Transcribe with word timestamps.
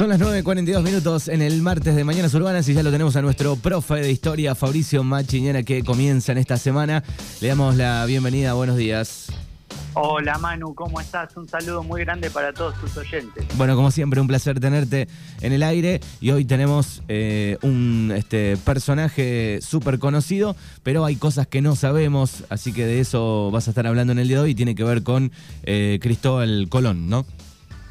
Son 0.00 0.08
las 0.08 0.18
9.42 0.18 0.82
minutos 0.82 1.28
en 1.28 1.42
el 1.42 1.60
martes 1.60 1.94
de 1.94 2.04
Mañanas 2.04 2.32
Urbanas 2.32 2.66
y 2.70 2.72
ya 2.72 2.82
lo 2.82 2.90
tenemos 2.90 3.16
a 3.16 3.20
nuestro 3.20 3.56
profe 3.56 3.96
de 3.96 4.10
historia, 4.10 4.54
Fabricio 4.54 5.04
Machiñera, 5.04 5.62
que 5.62 5.84
comienza 5.84 6.32
en 6.32 6.38
esta 6.38 6.56
semana. 6.56 7.04
Le 7.42 7.48
damos 7.48 7.76
la 7.76 8.06
bienvenida, 8.06 8.54
buenos 8.54 8.78
días. 8.78 9.26
Hola 9.92 10.38
Manu, 10.38 10.74
¿cómo 10.74 11.02
estás? 11.02 11.36
Un 11.36 11.46
saludo 11.46 11.82
muy 11.82 12.00
grande 12.00 12.30
para 12.30 12.54
todos 12.54 12.80
tus 12.80 12.96
oyentes. 12.96 13.44
Bueno, 13.58 13.76
como 13.76 13.90
siempre, 13.90 14.22
un 14.22 14.26
placer 14.26 14.58
tenerte 14.58 15.06
en 15.42 15.52
el 15.52 15.62
aire 15.62 16.00
y 16.18 16.30
hoy 16.30 16.46
tenemos 16.46 17.02
eh, 17.08 17.58
un 17.60 18.10
este, 18.16 18.56
personaje 18.56 19.58
súper 19.60 19.98
conocido, 19.98 20.56
pero 20.82 21.04
hay 21.04 21.16
cosas 21.16 21.46
que 21.46 21.60
no 21.60 21.76
sabemos, 21.76 22.44
así 22.48 22.72
que 22.72 22.86
de 22.86 23.00
eso 23.00 23.50
vas 23.52 23.68
a 23.68 23.72
estar 23.72 23.86
hablando 23.86 24.14
en 24.14 24.18
el 24.18 24.28
día 24.28 24.38
de 24.38 24.44
hoy 24.44 24.50
y 24.52 24.54
tiene 24.54 24.74
que 24.74 24.84
ver 24.84 25.02
con 25.02 25.30
eh, 25.64 25.98
Cristóbal 26.00 26.68
Colón, 26.70 27.10
¿no? 27.10 27.26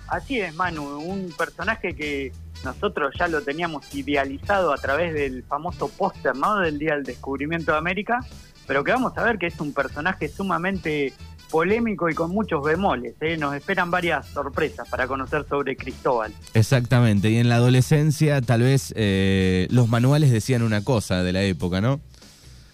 Así 0.10 0.40
es, 0.40 0.56
Manu, 0.56 0.84
un 1.00 1.32
personaje 1.38 1.96
que 1.96 2.32
nosotros 2.64 3.14
ya 3.18 3.28
lo 3.28 3.42
teníamos 3.42 3.94
idealizado 3.94 4.74
a 4.74 4.78
través 4.78 5.14
del 5.14 5.44
famoso 5.44 5.88
póster, 5.88 6.36
¿no? 6.36 6.60
Del 6.60 6.80
Día 6.80 6.96
del 6.96 7.04
Descubrimiento 7.04 7.72
de 7.72 7.78
América, 7.78 8.20
pero 8.68 8.84
que 8.84 8.92
vamos 8.92 9.18
a 9.18 9.24
ver 9.24 9.38
que 9.38 9.48
es 9.48 9.60
un 9.60 9.74
personaje 9.74 10.28
sumamente 10.28 11.14
polémico 11.50 12.10
y 12.10 12.14
con 12.14 12.32
muchos 12.32 12.64
bemoles. 12.64 13.16
¿eh? 13.22 13.38
Nos 13.38 13.56
esperan 13.56 13.92
varias 13.92 14.28
sorpresas 14.28 14.88
para 14.88 15.08
conocer 15.08 15.46
sobre 15.48 15.76
Cristóbal. 15.76 16.34
Exactamente, 16.54 17.30
y 17.30 17.38
en 17.38 17.50
la 17.50 17.56
adolescencia 17.56 18.42
tal 18.42 18.62
vez 18.62 18.94
eh, 18.96 19.68
los 19.72 19.88
manuales 19.88 20.32
decían 20.32 20.64
una 20.64 20.84
cosa 20.84 21.24
de 21.24 21.34
la 21.34 21.44
época, 21.44 21.82
¿no? 21.82 22.00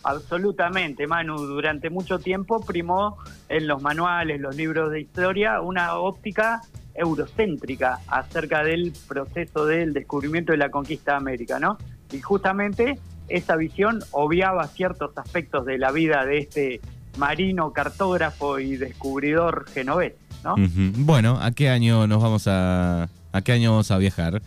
Absolutamente, 0.04 1.08
Manu. 1.08 1.38
Durante 1.38 1.90
mucho 1.90 2.20
tiempo 2.20 2.64
primó 2.64 3.18
en 3.50 3.68
los 3.68 3.82
manuales, 3.82 4.40
los 4.40 4.56
libros 4.56 4.92
de 4.92 5.02
historia, 5.02 5.62
una 5.62 5.96
óptica 5.96 6.62
eurocéntrica 6.96 8.00
acerca 8.08 8.64
del 8.64 8.94
proceso 9.08 9.66
del 9.66 9.94
descubrimiento 9.94 10.52
de 10.52 10.58
la 10.58 10.70
conquista 10.70 11.12
de 11.12 11.18
América, 11.18 11.60
¿no? 11.60 11.78
Y 12.12 12.22
justamente 12.22 13.00
esa 13.28 13.56
visión 13.56 14.02
obviaba 14.12 14.68
ciertos 14.68 15.18
aspectos 15.18 15.66
de 15.66 15.78
la 15.78 15.92
vida 15.92 16.26
de 16.26 16.38
este 16.38 16.82
marino, 17.18 17.72
cartógrafo 17.72 18.60
y 18.60 18.78
descubridor 18.78 19.66
genovés, 19.70 20.14
¿no? 20.44 20.56
Bueno, 20.98 21.40
¿a 21.42 21.52
qué 21.52 21.70
año 21.70 22.08
nos 22.08 22.22
vamos 22.22 22.48
a 22.48 23.10
a 23.36 23.42
qué 23.42 23.52
año 23.52 23.72
vamos 23.72 23.92
a 23.92 23.98
viajar? 23.98 24.42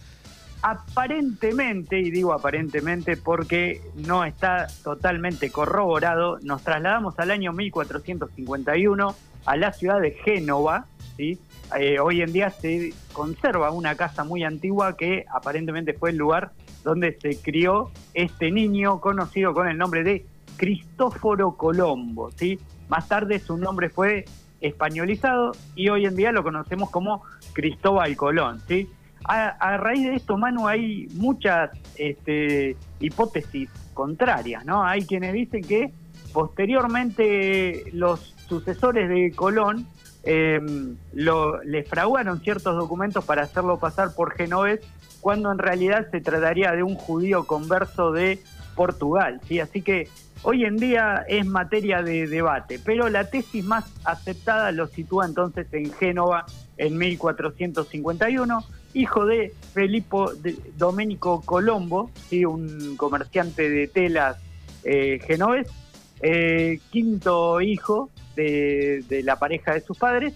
Aparentemente, 0.63 2.01
y 2.01 2.11
digo 2.11 2.33
aparentemente 2.33 3.17
porque 3.17 3.83
no 3.95 4.25
está 4.25 4.67
totalmente 4.83 5.51
corroborado, 5.51 6.39
nos 6.43 6.63
trasladamos 6.63 7.19
al 7.19 7.31
año 7.31 7.53
1451 7.53 9.15
a 9.45 9.57
la 9.57 9.73
ciudad 9.73 10.01
de 10.01 10.13
Génova, 10.13 10.87
Eh, 11.19 11.99
hoy 12.01 12.23
en 12.23 12.33
día 12.33 12.51
se 12.51 12.95
conserva 13.13 13.73
una 13.73 13.97
casa 13.97 14.23
muy 14.23 14.45
antigua 14.45 14.97
que 14.97 15.25
aparentemente 15.35 15.93
fue 15.93 16.11
el 16.11 16.17
lugar 16.17 16.53
donde 16.85 17.19
se 17.21 17.37
crió 17.43 17.91
este 18.15 18.53
niño 18.53 19.01
conocido 19.01 19.53
con 19.53 19.69
el 19.69 19.77
nombre 19.77 20.05
de 20.05 20.25
Cristóforo 20.57 21.57
Colombo. 21.57 22.31
¿sí? 22.37 22.61
Más 22.89 23.09
tarde 23.09 23.41
su 23.41 23.57
nombre 23.57 23.91
fue 23.91 24.27
españolizado 24.61 25.53
y 25.75 25.89
hoy 25.89 26.07
en 26.07 26.15
día 26.15 26.31
lo 26.31 26.45
conocemos 26.45 26.89
como 26.91 27.23
Cristóbal 27.53 28.17
Colón. 28.17 28.61
¿sí? 28.69 28.89
A, 29.25 29.77
raíz 29.77 30.07
de 30.07 30.15
esto, 30.15 30.39
Manu, 30.39 30.69
hay 30.69 31.09
muchas 31.15 31.71
este, 31.97 32.77
hipótesis 33.01 33.69
contrarias. 33.93 34.65
¿no? 34.65 34.85
Hay 34.85 35.05
quienes 35.05 35.33
dicen 35.33 35.65
que 35.65 35.93
posteriormente 36.33 37.91
los 37.93 38.37
sucesores 38.49 39.09
de 39.09 39.33
Colón 39.33 39.87
lo, 41.15 41.63
le 41.63 41.85
fraguaron 41.85 42.41
ciertos 42.41 42.77
documentos 42.77 43.25
para 43.25 43.43
hacerlo 43.43 43.79
pasar 43.79 44.15
por 44.15 44.35
genovés, 44.35 44.81
cuando 45.21 45.51
en 45.51 45.59
realidad 45.59 46.07
se 46.11 46.21
trataría 46.21 46.73
de 46.73 46.83
un 46.83 46.95
judío 46.95 47.47
converso 47.47 48.13
de 48.13 48.39
Portugal. 48.75 49.41
¿sí? 49.49 49.59
Así 49.61 49.83
que 49.83 50.09
hoy 50.43 50.65
en 50.65 50.77
día 50.77 51.25
es 51.29 51.45
materia 51.47 52.03
de 52.03 52.27
debate, 52.27 52.79
pero 52.85 53.09
la 53.09 53.29
tesis 53.29 53.65
más 53.65 53.85
aceptada 54.05 54.71
lo 54.71 54.87
sitúa 54.87 55.27
entonces 55.27 55.67
en 55.73 55.93
Génova 55.93 56.47
en 56.77 56.97
1451, 56.97 58.65
hijo 58.95 59.27
de 59.27 59.53
Felipe 59.75 60.17
Domenico 60.77 61.43
Colombo, 61.45 62.11
¿sí? 62.29 62.45
un 62.45 62.97
comerciante 62.97 63.69
de 63.69 63.89
telas 63.89 64.37
eh, 64.85 65.19
genovés, 65.27 65.69
eh, 66.21 66.79
quinto 66.91 67.61
hijo 67.61 68.11
de, 68.39 69.23
la 69.25 69.37
pareja 69.37 69.75
de 69.75 69.81
sus 69.81 69.99
padres. 69.99 70.35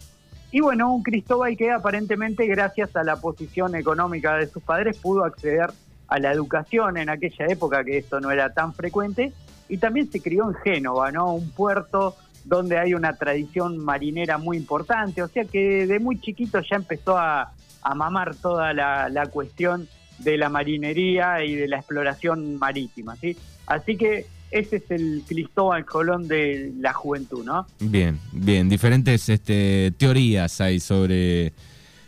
Y 0.50 0.60
bueno, 0.60 0.92
un 0.92 1.02
Cristóbal 1.02 1.56
que 1.56 1.70
aparentemente 1.70 2.46
gracias 2.46 2.94
a 2.96 3.04
la 3.04 3.16
posición 3.16 3.74
económica 3.74 4.36
de 4.36 4.46
sus 4.46 4.62
padres 4.62 4.98
pudo 4.98 5.24
acceder 5.24 5.70
a 6.08 6.18
la 6.18 6.32
educación 6.32 6.98
en 6.98 7.08
aquella 7.08 7.46
época 7.46 7.84
que 7.84 7.98
esto 7.98 8.20
no 8.20 8.30
era 8.30 8.52
tan 8.52 8.74
frecuente 8.74 9.32
y 9.68 9.78
también 9.78 10.10
se 10.10 10.20
crió 10.20 10.50
en 10.50 10.54
Génova, 10.56 11.10
¿no? 11.10 11.32
Un 11.32 11.50
puerto 11.50 12.16
donde 12.44 12.78
hay 12.78 12.92
una 12.92 13.14
tradición 13.14 13.78
marinera 13.78 14.36
muy 14.36 14.56
importante, 14.56 15.22
o 15.22 15.28
sea 15.28 15.44
que 15.44 15.86
de 15.86 15.98
muy 16.00 16.20
chiquito 16.20 16.60
ya 16.60 16.76
empezó 16.76 17.16
a, 17.16 17.52
mamar 17.94 18.34
toda 18.36 18.72
la, 18.72 19.08
la, 19.08 19.26
cuestión 19.26 19.88
de 20.18 20.36
la 20.36 20.48
marinería 20.48 21.42
y 21.44 21.54
de 21.54 21.66
la 21.66 21.78
exploración 21.78 22.56
marítima, 22.56 23.16
¿sí? 23.16 23.36
Así 23.66 23.96
que 23.96 24.26
ese 24.52 24.76
es 24.76 24.90
el 24.90 25.22
Cristóbal 25.26 25.84
Colón 25.84 26.28
de 26.28 26.72
la 26.78 26.92
juventud, 26.92 27.44
¿no? 27.44 27.66
Bien, 27.80 28.20
bien, 28.32 28.68
diferentes 28.68 29.28
este, 29.28 29.92
teorías 29.96 30.60
hay 30.60 30.78
sobre 30.78 31.52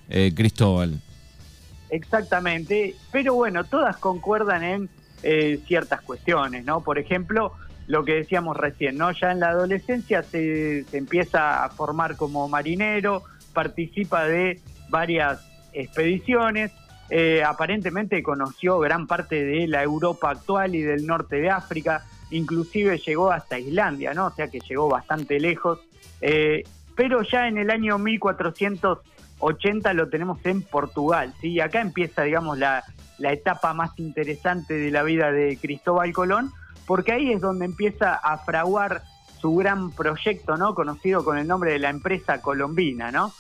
eh, 0.09 0.33
Cristóbal. 0.35 1.01
Exactamente, 1.91 2.95
pero 3.11 3.35
bueno, 3.35 3.65
todas 3.65 3.97
concuerdan 3.97 4.63
en 4.63 4.89
eh, 5.23 5.61
ciertas 5.67 6.03
cuestiones, 6.03 6.65
¿no? 6.65 6.83
Por 6.83 6.99
ejemplo, 6.99 7.53
lo 7.87 8.05
que 8.05 8.15
decíamos 8.15 8.57
recién, 8.57 8.99
¿no? 8.99 9.11
Ya 9.13 9.33
en 9.33 9.41
la 9.41 9.49
adolescencia 9.49 10.23
se, 10.23 10.85
se 10.85 10.99
empieza 10.99 11.65
a 11.65 11.71
formar 11.71 12.17
como 12.17 12.49
marinero, 12.49 13.23
participa 13.53 14.25
de 14.25 14.61
varias 14.91 15.41
expediciones, 15.73 16.73
eh, 17.11 17.43
aparentemente 17.45 18.23
conoció 18.23 18.79
gran 18.79 19.07
parte 19.07 19.45
de 19.45 19.67
la 19.69 19.83
Europa 19.83 20.31
actual 20.31 20.75
y 20.75 20.83
del 20.83 21.07
norte 21.07 21.37
de 21.37 21.51
África, 21.51 22.05
inclusive 22.37 22.99
llegó 22.99 23.31
hasta 23.31 23.59
Islandia, 23.59 24.15
¿no? 24.15 24.27
O 24.27 24.31
sea 24.31 24.49
que 24.49 24.61
llegó 24.61 24.89
bastante 24.89 25.39
lejos. 25.41 25.81
Eh, 26.21 26.65
pero 26.95 27.23
ya 27.23 27.49
en 27.49 27.59
el 27.59 27.71
año 27.71 27.99
1480 27.99 29.93
lo 29.95 30.09
tenemos 30.09 30.45
en 30.45 30.63
Portugal, 30.63 31.35
¿sí? 31.41 31.53
Y 31.53 31.61
acá 31.61 31.81
empieza, 31.81 32.23
digamos, 32.23 32.59
la, 32.59 32.85
la 33.19 33.33
etapa 33.33 33.75
más 33.75 33.99
interesante 33.99 34.75
de 34.75 34.91
la 34.91 35.03
vida 35.03 35.33
de 35.33 35.57
Cristóbal 35.61 36.13
Colón, 36.13 36.53
porque 36.87 37.13
ahí 37.13 37.33
es 37.33 37.41
donde 37.41 37.65
empieza 37.65 38.15
a 38.15 38.39
fraguar 38.39 39.03
su 39.41 39.55
gran 39.57 39.91
proyecto, 39.91 40.57
¿no? 40.57 40.75
Conocido 40.75 41.25
con 41.25 41.39
el 41.39 41.47
nombre 41.47 41.73
de 41.73 41.79
la 41.79 41.91
empresa 41.91 42.41
colombina, 42.41 43.11
¿no? 43.11 43.33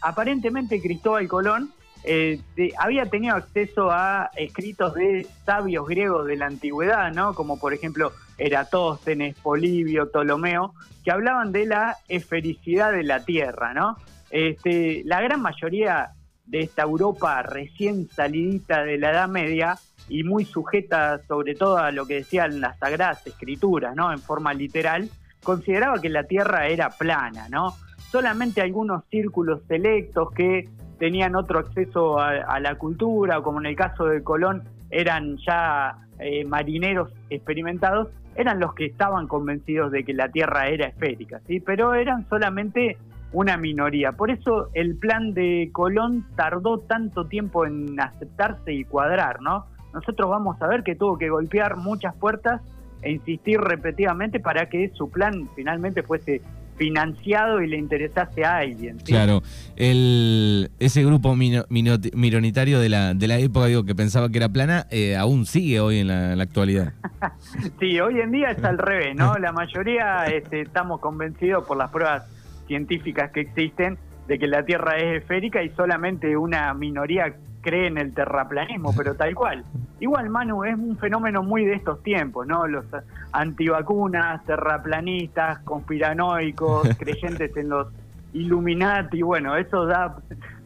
aparentemente 0.00 0.80
Cristóbal 0.80 1.26
Colón 1.26 1.72
eh, 2.04 2.40
había 2.78 3.06
tenido 3.06 3.36
acceso 3.36 3.90
a 3.90 4.30
escritos 4.36 4.94
de 4.94 5.26
sabios 5.44 5.86
griegos 5.86 6.26
de 6.26 6.36
la 6.36 6.46
antigüedad, 6.46 7.12
¿no? 7.12 7.34
Como 7.34 7.58
por 7.58 7.74
ejemplo 7.74 8.12
Eratóstenes, 8.38 9.36
Polibio, 9.38 10.10
Ptolomeo, 10.10 10.74
que 11.04 11.10
hablaban 11.10 11.52
de 11.52 11.66
la 11.66 11.96
esfericidad 12.08 12.92
de 12.92 13.02
la 13.02 13.24
Tierra, 13.24 13.74
¿no? 13.74 13.96
Este, 14.30 15.02
la 15.04 15.20
gran 15.20 15.40
mayoría 15.40 16.10
de 16.46 16.60
esta 16.60 16.82
Europa 16.82 17.42
recién 17.42 18.08
salidita 18.08 18.82
de 18.82 18.98
la 18.98 19.10
Edad 19.10 19.28
Media 19.28 19.78
y 20.08 20.24
muy 20.24 20.44
sujeta 20.44 21.20
sobre 21.26 21.54
todo 21.54 21.78
a 21.78 21.92
lo 21.92 22.06
que 22.06 22.14
decían 22.14 22.60
las 22.60 22.78
sagradas 22.78 23.26
escrituras, 23.26 23.94
¿no? 23.94 24.12
En 24.12 24.20
forma 24.20 24.54
literal, 24.54 25.10
consideraba 25.42 26.00
que 26.00 26.08
la 26.08 26.24
Tierra 26.24 26.68
era 26.68 26.90
plana, 26.90 27.48
¿no? 27.48 27.74
Solamente 28.10 28.62
algunos 28.62 29.04
círculos 29.10 29.62
selectos 29.68 30.32
que 30.32 30.68
tenían 30.98 31.36
otro 31.36 31.60
acceso 31.60 32.18
a, 32.18 32.60
la 32.60 32.74
cultura, 32.76 33.40
como 33.40 33.60
en 33.60 33.66
el 33.66 33.76
caso 33.76 34.06
de 34.06 34.22
Colón 34.22 34.64
eran 34.90 35.36
ya 35.46 35.98
eh, 36.18 36.44
marineros 36.44 37.10
experimentados, 37.30 38.08
eran 38.34 38.60
los 38.60 38.74
que 38.74 38.86
estaban 38.86 39.26
convencidos 39.26 39.92
de 39.92 40.04
que 40.04 40.14
la 40.14 40.28
Tierra 40.28 40.68
era 40.68 40.86
esférica, 40.86 41.40
¿sí? 41.46 41.60
pero 41.60 41.94
eran 41.94 42.28
solamente 42.28 42.96
una 43.32 43.56
minoría. 43.56 44.12
Por 44.12 44.30
eso 44.30 44.68
el 44.74 44.96
plan 44.96 45.34
de 45.34 45.70
Colón 45.72 46.26
tardó 46.36 46.78
tanto 46.78 47.26
tiempo 47.26 47.66
en 47.66 48.00
aceptarse 48.00 48.72
y 48.72 48.84
cuadrar, 48.84 49.40
¿no? 49.42 49.66
Nosotros 49.92 50.30
vamos 50.30 50.60
a 50.62 50.66
ver 50.66 50.82
que 50.82 50.94
tuvo 50.94 51.18
que 51.18 51.28
golpear 51.28 51.76
muchas 51.76 52.14
puertas 52.14 52.62
e 53.02 53.12
insistir 53.12 53.60
repetidamente 53.60 54.40
para 54.40 54.68
que 54.68 54.90
su 54.94 55.10
plan 55.10 55.48
finalmente 55.54 56.02
fuese 56.02 56.42
financiado 56.78 57.60
y 57.60 57.66
le 57.66 57.76
interesase 57.76 58.44
a 58.44 58.58
alguien. 58.58 58.96
Claro, 59.04 59.42
el, 59.76 60.70
ese 60.78 61.04
grupo 61.04 61.34
minoritario 61.36 62.80
de 62.80 62.88
la, 62.88 63.12
de 63.14 63.28
la 63.28 63.38
época 63.38 63.66
digo, 63.66 63.84
que 63.84 63.94
pensaba 63.94 64.30
que 64.30 64.38
era 64.38 64.48
plana, 64.48 64.86
eh, 64.90 65.16
aún 65.16 65.44
sigue 65.44 65.80
hoy 65.80 65.98
en 65.98 66.08
la, 66.08 66.42
actualidad. 66.42 66.94
sí, 67.80 68.00
hoy 68.00 68.20
en 68.20 68.30
día 68.30 68.52
es 68.52 68.62
al 68.64 68.78
revés, 68.78 69.14
¿no? 69.16 69.34
La 69.34 69.52
mayoría 69.52 70.24
este, 70.26 70.62
estamos 70.62 71.00
convencidos 71.00 71.66
por 71.66 71.76
las 71.76 71.90
pruebas 71.90 72.24
científicas 72.68 73.30
que 73.32 73.40
existen 73.40 73.98
de 74.28 74.38
que 74.38 74.46
la 74.46 74.64
Tierra 74.64 74.96
es 74.98 75.22
esférica 75.22 75.62
y 75.62 75.70
solamente 75.70 76.36
una 76.36 76.72
minoría 76.74 77.34
cree 77.60 77.88
en 77.88 77.98
el 77.98 78.14
terraplanismo, 78.14 78.94
pero 78.96 79.14
tal 79.14 79.34
cual. 79.34 79.64
Igual, 80.00 80.30
Manu, 80.30 80.64
es 80.64 80.74
un 80.74 80.96
fenómeno 80.96 81.42
muy 81.42 81.64
de 81.64 81.74
estos 81.74 82.02
tiempos, 82.02 82.46
¿no? 82.46 82.66
Los 82.66 82.84
antivacunas, 83.32 84.44
terraplanistas, 84.44 85.58
conspiranoicos, 85.60 86.88
creyentes 86.98 87.56
en 87.56 87.68
los 87.68 87.88
Illuminati, 88.32 89.22
bueno, 89.22 89.56
eso 89.56 89.86
da, 89.86 90.16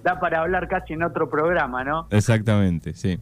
da 0.03 0.19
para 0.19 0.41
hablar 0.41 0.69
casi 0.69 0.95
en 0.95 1.03
otro 1.03 1.31
programa, 1.31 1.85
¿no? 1.85 2.07
Exactamente, 2.11 2.93
sí. 2.95 3.19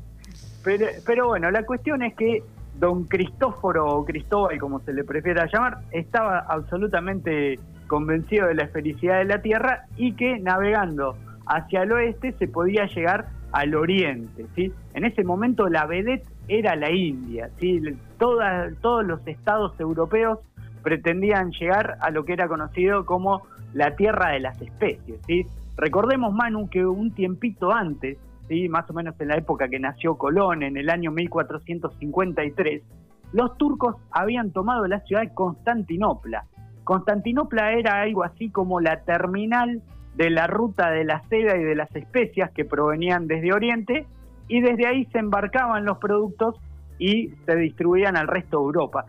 Pero, 0.65 0.87
pero 1.07 1.29
bueno, 1.29 1.51
la 1.51 1.65
cuestión 1.65 2.03
es 2.03 2.15
que 2.15 2.43
don 2.79 3.05
Cristóforo 3.05 3.87
o 3.87 4.05
Cristóbal, 4.05 4.59
como 4.59 4.81
se 4.81 4.93
le 4.93 5.05
prefiera 5.05 5.47
llamar, 5.53 5.79
estaba 5.91 6.39
absolutamente 6.39 7.61
convencido 7.87 8.47
de 8.47 8.55
la 8.55 8.69
felicidad 8.69 9.19
de 9.19 9.27
la 9.27 9.43
Tierra 9.43 9.85
y 9.97 10.13
que 10.13 10.39
navegando 10.39 11.17
hacia 11.47 11.83
el 11.83 11.93
oeste 11.93 12.33
se 12.39 12.49
podía 12.49 12.87
llegar 12.87 13.29
al 13.53 13.75
oriente. 13.75 14.47
¿sí? 14.55 14.73
En 14.95 15.05
ese 15.05 15.25
momento 15.25 15.69
la 15.69 15.87
vedette 15.87 16.27
era 16.49 16.77
la 16.77 16.91
India. 16.91 17.51
¿sí? 17.59 17.81
todos 18.19 19.05
los 19.05 19.27
estados 19.27 19.79
europeos 19.81 20.39
pretendían 20.83 21.51
llegar 21.53 21.99
a 22.01 22.11
lo 22.11 22.25
que 22.25 22.33
era 22.33 22.49
conocido 22.49 23.05
como 23.05 23.43
la 23.73 23.95
tierra 23.97 24.31
de 24.31 24.41
las 24.41 24.61
especies. 24.61 25.21
¿sí? 25.27 25.47
Recordemos, 25.77 26.33
Manu, 26.33 26.69
que 26.69 26.85
un 26.85 27.13
tiempito 27.13 27.73
antes, 27.73 28.19
¿sí? 28.49 28.69
más 28.69 28.89
o 28.91 28.93
menos 28.93 29.15
en 29.21 29.29
la 29.29 29.37
época 29.37 29.69
que 29.69 29.79
nació 29.79 30.17
Colón, 30.17 30.63
en 30.63 30.77
el 30.77 30.91
año 30.91 31.11
1453, 31.11 32.83
los 33.33 33.57
turcos 33.59 33.97
habían 34.11 34.51
tomado 34.51 34.87
la 34.87 35.01
ciudad 35.01 35.23
de 35.23 35.33
Constantinopla. 35.35 36.45
Constantinopla 36.85 37.73
era 37.75 38.01
algo 38.01 38.25
así 38.25 38.51
como 38.51 38.81
la 38.81 39.03
terminal 39.03 39.81
de 40.15 40.31
la 40.31 40.47
ruta 40.47 40.91
de 40.91 41.05
la 41.05 41.23
seda 41.29 41.57
y 41.57 41.63
de 41.63 41.75
las 41.75 41.95
especias 41.95 42.51
que 42.51 42.65
provenían 42.65 43.27
desde 43.27 43.53
Oriente 43.53 44.07
y 44.49 44.61
desde 44.61 44.87
ahí 44.87 45.05
se 45.07 45.19
embarcaban 45.19 45.85
los 45.85 45.99
productos 45.99 46.57
y 46.99 47.29
se 47.47 47.57
distribuían 47.57 48.17
al 48.17 48.29
resto 48.29 48.59
de 48.59 48.65
Europa. 48.65 49.07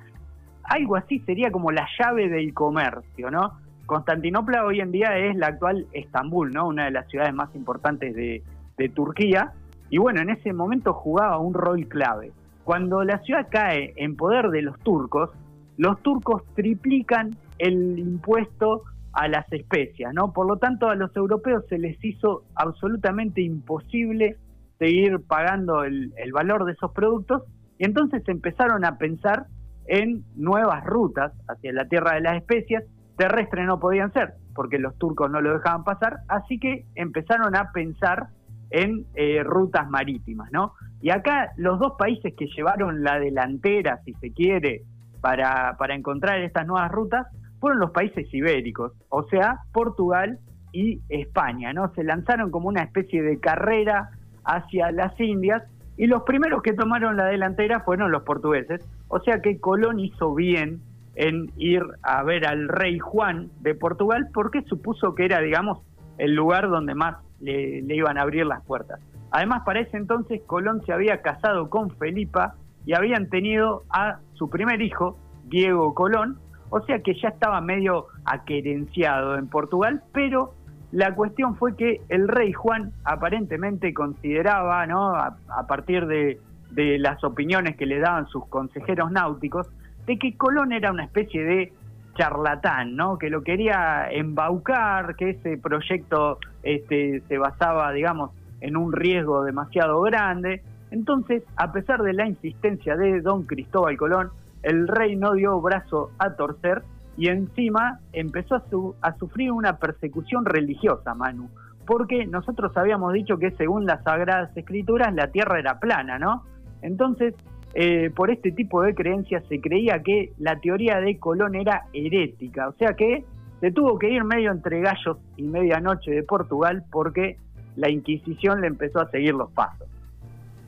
Algo 0.63 0.95
así 0.95 1.19
sería 1.19 1.51
como 1.51 1.71
la 1.71 1.88
llave 2.00 2.30
del 2.30 2.53
comercio, 2.53 3.31
¿no? 3.31 3.59
Constantinopla 3.86 4.63
hoy 4.63 4.80
en 4.80 4.92
día 4.92 5.18
es 5.18 5.36
la 5.36 5.48
actual 5.48 5.88
Estambul, 5.92 6.53
¿no? 6.53 6.68
Una 6.68 6.86
de 6.86 6.92
las 6.92 7.07
ciudades 7.07 7.33
más 7.33 7.53
importantes 7.56 8.15
de, 8.15 8.44
de 8.77 8.89
Turquía. 8.89 9.51
Y 9.89 9.98
bueno, 9.98 10.21
en 10.21 10.30
ese 10.30 10.53
momento 10.53 10.94
jugaba 10.94 11.39
un 11.39 11.53
rol 11.53 11.88
clave. 11.88 12.31
Cuando 12.63 13.03
la 13.03 13.18
ciudad 13.19 13.48
cae 13.50 13.94
en 13.98 14.15
poder 14.15 14.50
de 14.50 14.62
los 14.62 14.80
turcos, 14.80 15.31
los 15.77 16.00
turcos 16.01 16.44
triplican 16.56 17.36
el 17.57 18.00
impuesto 18.00 18.83
a 19.13 19.27
las 19.27 19.51
especias, 19.51 20.13
¿no? 20.13 20.33
Por 20.33 20.47
lo 20.47 20.57
tanto, 20.57 20.89
a 20.89 20.95
los 20.95 21.15
europeos 21.15 21.65
se 21.69 21.77
les 21.77 22.03
hizo 22.03 22.43
absolutamente 22.55 23.41
imposible 23.41 24.37
seguir 24.79 25.19
pagando 25.27 25.83
el, 25.83 26.11
valor 26.33 26.65
de 26.65 26.73
esos 26.73 26.91
productos 26.91 27.43
y 27.77 27.85
entonces 27.85 28.23
empezaron 28.27 28.85
a 28.85 28.97
pensar 28.97 29.47
en 29.85 30.23
nuevas 30.35 30.83
rutas 30.85 31.33
hacia 31.47 31.73
la 31.73 31.85
tierra 31.85 32.15
de 32.15 32.21
las 32.21 32.37
especias, 32.37 32.83
terrestres 33.17 33.65
no 33.65 33.79
podían 33.79 34.13
ser, 34.13 34.33
porque 34.55 34.79
los 34.79 34.97
turcos 34.97 35.29
no 35.29 35.41
lo 35.41 35.53
dejaban 35.53 35.83
pasar, 35.83 36.19
así 36.27 36.57
que 36.57 36.85
empezaron 36.95 37.55
a 37.55 37.71
pensar 37.71 38.27
en 38.69 39.05
eh, 39.15 39.43
rutas 39.43 39.89
marítimas, 39.89 40.49
¿no? 40.51 40.73
Y 41.01 41.09
acá 41.09 41.51
los 41.57 41.77
dos 41.79 41.93
países 41.97 42.33
que 42.37 42.47
llevaron 42.47 43.03
la 43.03 43.19
delantera, 43.19 43.99
si 44.05 44.13
se 44.13 44.31
quiere, 44.31 44.83
para, 45.19 45.75
para 45.77 45.93
encontrar 45.93 46.39
estas 46.39 46.65
nuevas 46.65 46.91
rutas 46.91 47.27
fueron 47.61 47.79
los 47.79 47.91
países 47.91 48.27
ibéricos, 48.33 48.91
o 49.09 49.23
sea, 49.29 49.59
Portugal 49.71 50.39
y 50.73 50.99
España, 51.09 51.71
¿no? 51.71 51.93
Se 51.93 52.03
lanzaron 52.03 52.49
como 52.49 52.67
una 52.67 52.81
especie 52.81 53.21
de 53.21 53.39
carrera 53.39 54.09
hacia 54.43 54.91
las 54.91 55.17
Indias 55.19 55.63
y 55.95 56.07
los 56.07 56.23
primeros 56.23 56.63
que 56.63 56.73
tomaron 56.73 57.15
la 57.15 57.25
delantera 57.25 57.81
fueron 57.81 58.11
los 58.11 58.23
portugueses, 58.23 58.81
o 59.07 59.19
sea 59.21 59.41
que 59.41 59.59
Colón 59.59 59.99
hizo 59.99 60.33
bien 60.33 60.81
en 61.15 61.51
ir 61.55 61.83
a 62.01 62.23
ver 62.23 62.47
al 62.47 62.67
rey 62.67 62.97
Juan 62.97 63.51
de 63.59 63.75
Portugal 63.75 64.29
porque 64.33 64.63
supuso 64.63 65.13
que 65.13 65.25
era, 65.25 65.39
digamos, 65.39 65.79
el 66.17 66.33
lugar 66.33 66.67
donde 66.67 66.95
más 66.95 67.17
le, 67.41 67.83
le 67.83 67.95
iban 67.95 68.17
a 68.17 68.23
abrir 68.23 68.47
las 68.47 68.63
puertas. 68.65 68.99
Además, 69.29 69.61
para 69.65 69.81
ese 69.81 69.97
entonces 69.97 70.41
Colón 70.47 70.81
se 70.85 70.93
había 70.93 71.21
casado 71.21 71.69
con 71.69 71.91
Felipa 71.91 72.55
y 72.85 72.93
habían 72.93 73.29
tenido 73.29 73.83
a 73.91 74.17
su 74.33 74.49
primer 74.49 74.81
hijo, 74.81 75.17
Diego 75.45 75.93
Colón, 75.93 76.39
o 76.71 76.81
sea 76.81 77.00
que 77.00 77.13
ya 77.13 77.29
estaba 77.29 77.62
medio 77.62 78.07
aquerenciado 78.25 79.38
en 79.38 79.47
Portugal, 79.47 80.01
pero 80.13 80.53
la 80.91 81.13
cuestión 81.13 81.56
fue 81.56 81.75
que 81.75 82.01
el 82.09 82.27
rey 82.27 82.53
Juan 82.53 82.91
aparentemente 83.03 83.94
consideraba, 83.94 84.88
¿no? 84.88 85.13
a, 85.15 85.68
partir 85.68 86.07
de, 86.07 86.39
las 86.73 87.23
opiniones 87.23 87.75
que 87.75 87.85
le 87.85 88.00
daban 88.00 88.27
sus 88.27 88.45
consejeros 88.47 89.12
náuticos, 89.12 89.68
de 90.07 90.18
que 90.18 90.35
Colón 90.35 90.71
era 90.71 90.91
una 90.91 91.03
especie 91.03 91.44
de 91.44 91.73
charlatán, 92.15 92.95
¿no? 92.95 93.17
Que 93.17 93.29
lo 93.29 93.44
quería 93.44 94.07
embaucar, 94.09 95.15
que 95.15 95.31
ese 95.31 95.57
proyecto 95.57 96.39
este, 96.63 97.21
se 97.27 97.38
basaba, 97.38 97.91
digamos, 97.91 98.31
en 98.62 98.77
un 98.77 98.94
riesgo 98.94 99.44
demasiado 99.44 100.01
grande. 100.01 100.62
Entonces, 100.91 101.44
a 101.57 101.71
pesar 101.71 102.01
de 102.03 102.13
la 102.13 102.25
insistencia 102.25 102.95
de 102.95 103.21
don 103.21 103.44
Cristóbal 103.44 103.97
Colón, 103.97 104.31
el 104.63 104.87
rey 104.87 105.15
no 105.15 105.33
dio 105.33 105.59
brazo 105.61 106.11
a 106.17 106.31
torcer 106.35 106.83
y 107.17 107.27
encima 107.27 107.99
empezó 108.13 108.63
a, 109.01 109.17
sufrir 109.17 109.51
una 109.51 109.77
persecución 109.77 110.45
religiosa, 110.45 111.13
Manu, 111.13 111.49
porque 111.85 112.25
nosotros 112.25 112.75
habíamos 112.77 113.13
dicho 113.13 113.37
que 113.37 113.51
según 113.51 113.85
las 113.85 114.03
Sagradas 114.03 114.55
Escrituras 114.55 115.13
la 115.13 115.27
tierra 115.27 115.59
era 115.59 115.79
plana, 115.79 116.17
¿no? 116.19 116.43
Entonces, 116.81 117.35
eh, 117.73 118.11
por 118.15 118.31
este 118.31 118.51
tipo 118.51 118.81
de 118.81 118.95
creencias 118.95 119.43
se 119.47 119.59
creía 119.61 120.01
que 120.01 120.33
la 120.39 120.59
teoría 120.59 120.99
de 120.99 121.17
Colón 121.19 121.55
era 121.55 121.85
herética, 121.93 122.69
o 122.69 122.73
sea 122.73 122.95
que 122.95 123.25
se 123.59 123.71
tuvo 123.71 123.99
que 123.99 124.09
ir 124.09 124.23
medio 124.23 124.51
entre 124.51 124.81
gallos 124.81 125.17
y 125.37 125.43
medianoche 125.43 126.11
de 126.11 126.23
Portugal 126.23 126.83
porque 126.91 127.37
la 127.75 127.89
Inquisición 127.89 128.61
le 128.61 128.67
empezó 128.67 128.99
a 128.99 129.09
seguir 129.11 129.35
los 129.35 129.51
pasos. 129.51 129.87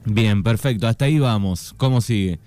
Bien, 0.05 0.43
perfecto, 0.43 0.87
hasta 0.87 1.05
ahí 1.05 1.19
vamos. 1.19 1.73
¿Cómo 1.77 2.01
sigue? 2.01 2.39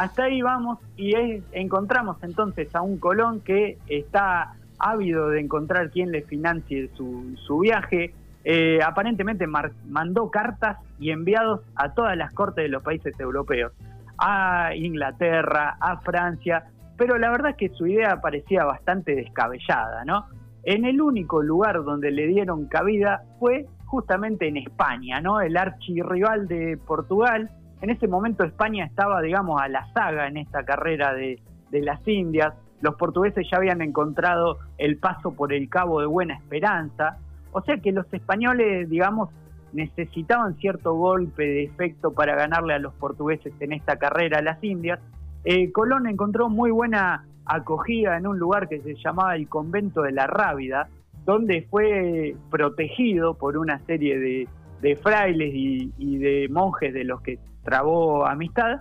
Hasta 0.00 0.24
ahí 0.24 0.40
vamos 0.40 0.78
y 0.96 1.12
encontramos 1.52 2.16
entonces 2.22 2.74
a 2.74 2.80
un 2.80 2.96
Colón 2.96 3.42
que 3.42 3.76
está 3.86 4.54
ávido 4.78 5.28
de 5.28 5.40
encontrar 5.40 5.90
quien 5.90 6.10
le 6.10 6.22
financie 6.22 6.88
su, 6.96 7.58
viaje. 7.58 8.14
Eh, 8.44 8.78
aparentemente 8.82 9.46
mandó 9.46 10.30
cartas 10.30 10.78
y 10.98 11.10
enviados 11.10 11.60
a 11.74 11.92
todas 11.92 12.16
las 12.16 12.32
cortes 12.32 12.64
de 12.64 12.70
los 12.70 12.82
países 12.82 13.12
europeos, 13.20 13.72
a 14.16 14.70
Inglaterra, 14.74 15.76
a 15.78 15.98
Francia, 15.98 16.64
pero 16.96 17.18
la 17.18 17.30
verdad 17.30 17.50
es 17.50 17.56
que 17.58 17.68
su 17.68 17.86
idea 17.86 18.22
parecía 18.22 18.64
bastante 18.64 19.14
descabellada, 19.14 20.06
¿no? 20.06 20.24
En 20.62 20.86
el 20.86 21.02
único 21.02 21.42
lugar 21.42 21.84
donde 21.84 22.10
le 22.10 22.26
dieron 22.26 22.68
cabida 22.68 23.24
fue 23.38 23.66
justamente 23.84 24.48
en 24.48 24.56
España, 24.56 25.20
¿no? 25.20 25.42
El 25.42 25.58
archirrival 25.58 26.48
de 26.48 26.78
Portugal, 26.86 27.50
en 27.82 27.90
ese 27.90 28.08
momento 28.08 28.44
España 28.44 28.84
estaba, 28.84 29.22
digamos, 29.22 29.60
a 29.60 29.68
la 29.68 29.90
saga 29.92 30.28
en 30.28 30.36
esta 30.36 30.64
carrera 30.64 31.14
de, 31.14 31.40
las 31.72 32.06
Indias. 32.06 32.54
Los 32.80 32.96
portugueses 32.96 33.46
ya 33.50 33.58
habían 33.58 33.80
encontrado 33.80 34.58
el 34.78 34.98
paso 34.98 35.32
por 35.32 35.52
el 35.52 35.68
Cabo 35.68 36.00
de 36.00 36.06
Buena 36.06 36.34
Esperanza. 36.34 37.18
O 37.52 37.62
sea 37.62 37.78
que 37.78 37.92
los 37.92 38.12
españoles, 38.12 38.88
digamos, 38.88 39.30
necesitaban 39.72 40.56
cierto 40.56 40.94
golpe 40.94 41.44
de 41.44 41.64
efecto 41.64 42.12
para 42.12 42.34
ganarle 42.34 42.74
a 42.74 42.78
los 42.78 42.92
portugueses 42.94 43.52
en 43.60 43.72
esta 43.72 43.96
carrera 43.96 44.38
a 44.38 44.42
las 44.42 44.62
Indias. 44.64 44.98
Eh, 45.44 45.70
Colón 45.72 46.06
encontró 46.06 46.48
muy 46.48 46.70
buena 46.70 47.24
acogida 47.46 48.16
en 48.16 48.26
un 48.26 48.38
lugar 48.38 48.68
que 48.68 48.80
se 48.80 48.94
llamaba 48.96 49.36
el 49.36 49.48
Convento 49.48 50.02
de 50.02 50.12
la 50.12 50.26
Rábida, 50.26 50.88
donde 51.24 51.66
fue 51.70 52.34
protegido 52.50 53.34
por 53.34 53.56
una 53.56 53.78
serie 53.86 54.18
de, 54.18 54.96
frailes 54.96 55.54
y, 55.54 55.92
y, 55.98 56.18
de 56.18 56.48
monjes 56.48 56.92
de 56.92 57.04
los 57.04 57.20
que 57.20 57.38
trabó 57.62 58.26
amistad 58.26 58.80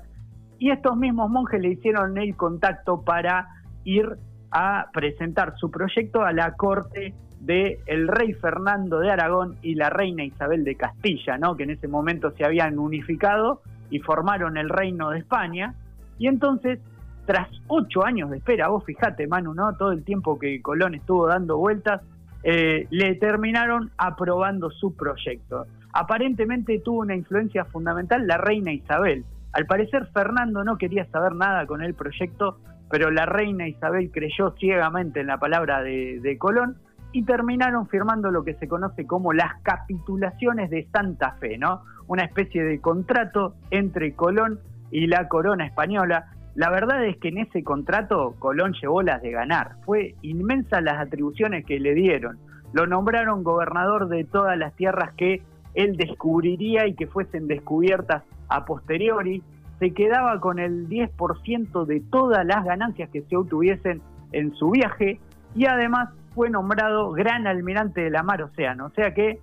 y 0.57 0.71
estos 0.71 0.98
mismos 0.98 1.29
monjes 1.29 1.62
le 1.62 1.69
hicieron 1.69 2.17
el 2.17 2.36
contacto 2.36 3.01
para 3.01 3.48
ir 3.86 4.17
a 4.51 4.88
presentar 4.93 5.55
su 5.57 5.71
proyecto 5.71 6.24
a 6.24 6.33
la 6.33 6.53
corte 6.55 7.13
del 7.39 7.77
el 7.86 8.07
rey 8.07 8.33
Fernando 8.33 9.00
de 9.00 9.09
Aragón 9.09 9.57
y 9.62 9.75
la 9.75 9.89
reina 9.89 10.24
Isabel 10.24 10.63
de 10.65 10.75
Castilla, 10.75 11.38
¿no? 11.38 11.55
que 11.55 11.63
en 11.63 11.71
ese 11.71 11.88
momento 11.88 12.31
se 12.31 12.43
habían 12.43 12.77
unificado 12.77 13.62
y 13.89 14.00
formaron 14.00 14.57
el 14.57 14.69
reino 14.69 15.09
de 15.12 15.19
España. 15.19 15.74
Y 16.17 16.27
entonces, 16.27 16.79
tras 17.25 17.48
ocho 17.67 18.05
años 18.05 18.29
de 18.29 18.38
espera, 18.38 18.67
vos 18.67 18.83
fijate, 18.83 19.27
Manu, 19.27 19.53
¿no? 19.53 19.74
todo 19.77 19.93
el 19.93 20.03
tiempo 20.03 20.38
que 20.38 20.62
Colón 20.62 20.95
estuvo 20.95 21.27
dando 21.27 21.57
vueltas, 21.57 22.01
eh, 22.43 22.88
le 22.89 23.15
terminaron 23.15 23.91
aprobando 23.98 24.69
su 24.71 24.95
proyecto 24.95 25.65
aparentemente 25.93 26.79
tuvo 26.79 27.00
una 27.00 27.15
influencia 27.15 27.65
fundamental 27.65 28.27
la 28.27 28.38
reina 28.38 28.72
Isabel. 28.72 29.25
Al 29.53 29.65
parecer 29.65 30.08
Fernando 30.13 30.63
no 30.63 30.77
quería 30.77 31.05
saber 31.05 31.36
nada 31.36 31.65
con 31.65 31.81
el 31.81 31.96
proyecto, 31.96 32.60
pero 32.89 33.12
la 33.12 33.25
reina 33.25 33.67
Isabel 33.67 34.12
creyó 34.12 34.53
ciegamente 34.60 35.22
en 35.22 35.27
la 35.27 35.38
palabra 35.38 35.81
de, 35.81 36.38
Colón 36.39 36.77
y 37.12 37.24
terminaron 37.24 37.88
firmando 37.88 38.29
lo 38.29 38.43
que 38.43 38.53
se 38.55 38.67
conoce 38.67 39.08
como 39.08 39.34
las 39.34 39.62
capitulaciones 39.63 40.69
de 40.69 40.88
Santa 40.91 41.36
Fe, 41.39 41.58
¿no? 41.58 41.84
una 42.08 42.24
especie 42.24 42.63
de 42.63 42.79
contrato 42.79 43.55
entre 43.72 44.13
Colón 44.13 44.60
y 44.91 45.08
la 45.08 45.27
corona 45.27 45.65
española. 45.65 46.31
La 46.55 46.69
verdad 46.69 47.05
es 47.05 47.17
que 47.17 47.29
en 47.29 47.39
ese 47.39 47.63
contrato 47.63 48.36
Colón 48.39 48.74
llevó 48.74 49.01
las 49.01 49.22
de 49.22 49.31
ganar. 49.31 49.75
Fue 49.86 50.15
inmensa 50.22 50.81
las 50.81 51.00
atribuciones 51.00 51.65
que 51.65 51.79
le 51.79 51.93
dieron. 51.93 52.39
Lo 52.74 52.86
nombraron 52.86 53.43
gobernador 53.43 54.10
de 54.10 54.24
todas 54.25 54.58
las 54.58 54.75
tierras 54.75 55.13
que 55.15 55.41
él 55.73 55.97
descubriría 55.97 56.88
y 56.88 56.95
que 56.95 57.07
fuesen 57.07 57.47
descubiertas 57.47 58.23
a 58.47 58.65
posteriori. 58.65 59.43
Se 59.79 59.93
quedaba 59.93 60.39
con 60.39 60.59
el 60.59 60.89
10% 60.89 61.85
de 61.85 62.01
todas 62.01 62.45
las 62.45 62.65
ganancias 62.65 63.09
que 63.09 63.21
se 63.21 63.38
obtuviesen 63.38 64.01
en 64.31 64.53
su 64.55 64.71
viaje 64.71 65.19
y 65.55 65.65
además 65.65 66.09
fue 66.35 66.49
nombrado 66.49 67.11
gran 67.11 67.47
almirante 67.47 68.01
de 68.01 68.09
la 68.09 68.23
mar 68.23 68.41
océano. 68.41 68.88
O 68.88 68.89
sea 68.91 69.13
que 69.13 69.39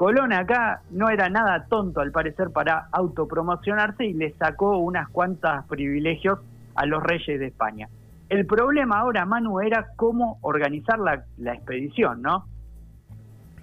Colón 0.00 0.32
acá 0.32 0.80
no 0.90 1.10
era 1.10 1.28
nada 1.28 1.66
tonto 1.68 2.00
al 2.00 2.10
parecer 2.10 2.48
para 2.50 2.88
autopromocionarse 2.90 4.06
y 4.06 4.14
le 4.14 4.32
sacó 4.32 4.78
unas 4.78 5.10
cuantas 5.10 5.66
privilegios 5.66 6.38
a 6.74 6.86
los 6.86 7.02
reyes 7.02 7.38
de 7.38 7.48
España. 7.48 7.86
El 8.30 8.46
problema 8.46 9.00
ahora, 9.00 9.26
Manu, 9.26 9.60
era 9.60 9.88
cómo 9.96 10.38
organizar 10.40 10.98
la, 11.00 11.52
expedición, 11.52 12.22
¿no? 12.22 12.46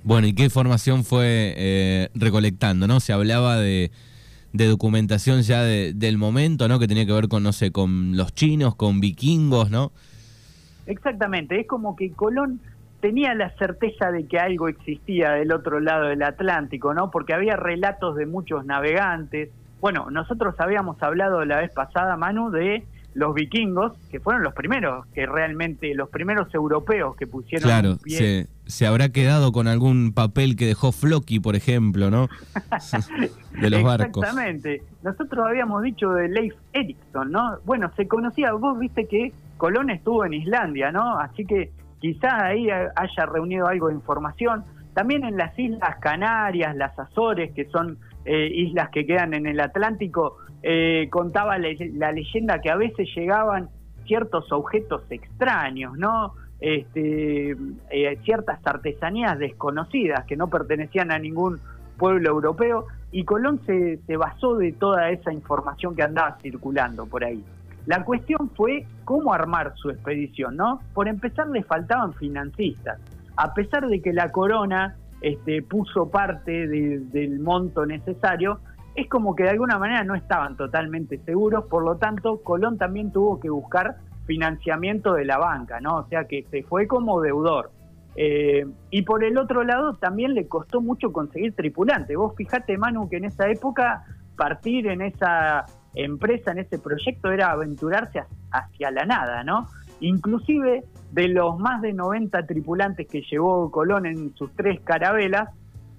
Bueno, 0.07 0.25
¿y 0.25 0.33
qué 0.33 0.45
información 0.45 1.03
fue 1.03 1.53
eh, 1.57 2.07
recolectando, 2.15 2.87
no? 2.87 3.01
Se 3.01 3.11
hablaba 3.11 3.57
de, 3.57 3.91
documentación 4.53 5.41
ya 5.41 5.63
del 5.63 6.17
momento, 6.17 6.69
¿no? 6.69 6.79
Que 6.79 6.87
tenía 6.87 7.05
que 7.05 7.11
ver 7.11 7.27
con, 7.27 7.43
no 7.43 7.51
sé, 7.51 7.73
con 7.73 8.15
los 8.15 8.33
chinos, 8.33 8.73
con 8.75 9.01
vikingos, 9.01 9.69
¿no? 9.69 9.91
Exactamente, 10.85 11.59
es 11.59 11.67
como 11.67 11.97
que 11.97 12.13
Colón 12.13 12.61
tenía 13.01 13.35
la 13.35 13.49
certeza 13.57 14.09
de 14.13 14.25
que 14.27 14.39
algo 14.39 14.69
existía 14.69 15.31
del 15.31 15.51
otro 15.51 15.81
lado 15.81 16.05
del 16.05 16.23
Atlántico, 16.23 16.93
¿no? 16.93 17.11
Porque 17.11 17.33
había 17.33 17.57
relatos 17.57 18.15
de 18.15 18.27
muchos 18.27 18.65
navegantes. 18.65 19.49
Bueno, 19.81 20.09
nosotros 20.09 20.55
habíamos 20.59 21.03
hablado 21.03 21.43
la 21.43 21.57
vez 21.57 21.71
pasada, 21.71 22.15
Manu, 22.15 22.49
de 22.49 22.85
los 23.17 23.33
vikingos, 23.33 23.93
que 24.11 24.19
fueron 24.19 24.43
los 24.43 24.53
primeros, 24.53 25.07
que 25.07 25.25
realmente, 25.25 25.95
los 25.95 26.07
primeros 26.09 26.53
europeos 26.53 27.15
que 27.15 27.25
pusieron. 27.25 27.67
Claro, 27.67 27.97
Se, 28.05 28.45
se, 28.67 28.85
habrá 28.85 29.09
quedado 29.09 29.51
con 29.51 29.67
algún 29.67 30.13
papel 30.13 30.55
que 30.55 30.67
dejó 30.67 30.91
Floki, 30.91 31.39
por 31.39 31.55
ejemplo, 31.55 32.11
¿no? 32.11 32.27
de 33.59 33.69
los 33.71 33.81
barcos. 33.81 34.23
Exactamente. 34.23 34.83
Nosotros 35.01 35.47
habíamos 35.47 35.81
dicho 35.81 36.11
de 36.11 36.29
Leif 36.29 36.53
Erikson, 36.73 37.31
¿no? 37.31 37.57
Bueno, 37.65 37.91
se 37.97 38.07
conocía, 38.07 38.53
vos 38.53 38.77
viste 38.77 39.07
que 39.07 39.33
Colón 39.57 39.89
estuvo 39.89 40.23
en 40.23 40.35
Islandia, 40.35 40.91
¿no? 40.91 41.17
Así 41.17 41.43
que 41.43 41.71
quizás 41.99 42.33
ahí 42.33 42.69
haya 42.69 43.25
reunido 43.25 43.65
algo 43.65 43.87
de 43.87 43.95
información. 43.95 44.63
También 44.93 45.23
en 45.23 45.37
las 45.37 45.57
Islas 45.57 45.97
Canarias, 45.99 46.75
las 46.75 46.97
Azores, 46.99 47.51
que 47.53 47.65
son 47.65 47.97
eh, 48.25 48.51
islas 48.53 48.89
que 48.89 49.07
quedan 49.07 49.33
en 49.33 49.47
el 49.47 49.59
Atlántico, 49.59 50.37
eh, 50.63 51.07
contaba 51.11 51.57
la, 51.57 52.11
leyenda 52.11 52.59
que 52.61 52.69
a 52.69 52.75
veces 52.75 53.07
llegaban 53.15 53.69
ciertos 54.05 54.51
objetos 54.51 55.03
extraños, 55.09 55.97
¿no? 55.97 56.33
Este, 56.59 57.55
eh, 57.91 58.19
ciertas 58.23 58.59
artesanías 58.65 59.37
desconocidas 59.37 60.25
que 60.25 60.35
no 60.35 60.47
pertenecían 60.47 61.11
a 61.11 61.19
ningún 61.19 61.59
pueblo 61.97 62.29
europeo 62.29 62.87
y 63.11 63.23
Colón 63.23 63.61
se, 63.65 63.99
basó 64.17 64.57
de 64.57 64.73
toda 64.73 65.09
esa 65.11 65.31
información 65.31 65.95
que 65.95 66.03
andaba 66.03 66.37
circulando 66.41 67.05
por 67.05 67.23
ahí. 67.23 67.43
La 67.85 68.03
cuestión 68.03 68.49
fue 68.55 68.85
cómo 69.05 69.33
armar 69.33 69.73
su 69.77 69.89
expedición, 69.89 70.57
¿no? 70.57 70.81
Por 70.93 71.07
empezar 71.07 71.47
le 71.47 71.63
faltaban 71.63 72.13
financistas. 72.13 72.99
A 73.37 73.53
pesar 73.53 73.87
de 73.87 74.01
que 74.01 74.11
la 74.11 74.31
corona 74.31 74.95
este, 75.21 75.61
puso 75.61 76.09
parte 76.09 76.67
del 76.67 77.39
monto 77.39 77.85
necesario, 77.85 78.59
es 78.97 79.07
como 79.07 79.35
que 79.35 79.43
de 79.43 79.51
alguna 79.51 79.77
manera 79.77 80.03
no 80.03 80.15
estaban 80.15 80.57
totalmente 80.57 81.19
seguros, 81.19 81.65
por 81.65 81.83
lo 81.83 81.97
tanto 81.97 82.41
Colón 82.41 82.79
también 82.79 83.11
tuvo 83.11 83.39
que 83.39 83.47
buscar 83.47 83.97
financiamiento 84.25 85.13
de 85.13 85.23
la 85.23 85.37
banca, 85.37 85.79
¿no? 85.79 85.97
O 85.97 86.07
sea 86.07 86.25
que 86.25 86.43
se 86.49 86.63
fue 86.63 86.87
como 86.87 87.21
deudor. 87.21 87.71
Eh, 88.15 88.65
y 88.89 89.03
por 89.03 89.23
el 89.23 89.37
otro 89.37 89.63
lado 89.63 89.93
también 89.93 90.33
le 90.33 90.47
costó 90.47 90.81
mucho 90.81 91.13
conseguir 91.13 91.53
tripulante. 91.53 92.15
Vos 92.15 92.33
fijate, 92.35 92.75
Manu, 92.79 93.07
que 93.07 93.17
en 93.17 93.25
esa 93.25 93.47
época 93.47 94.03
partir 94.35 94.87
en 94.87 95.03
esa 95.03 95.65
empresa, 95.93 96.51
en 96.51 96.57
ese 96.57 96.79
proyecto, 96.79 97.31
era 97.31 97.51
aventurarse 97.51 98.23
hacia 98.51 98.89
la 98.89 99.05
nada, 99.05 99.43
¿no? 99.43 99.67
Inclusive 99.99 100.85
de 101.11 101.27
los 101.27 101.59
más 101.59 101.83
de 101.83 101.93
90 101.93 102.47
tripulantes 102.47 103.07
que 103.07 103.21
llevó 103.21 103.69
Colón 103.69 104.07
en 104.07 104.35
sus 104.35 104.51
tres 104.55 104.79
carabelas, 104.81 105.49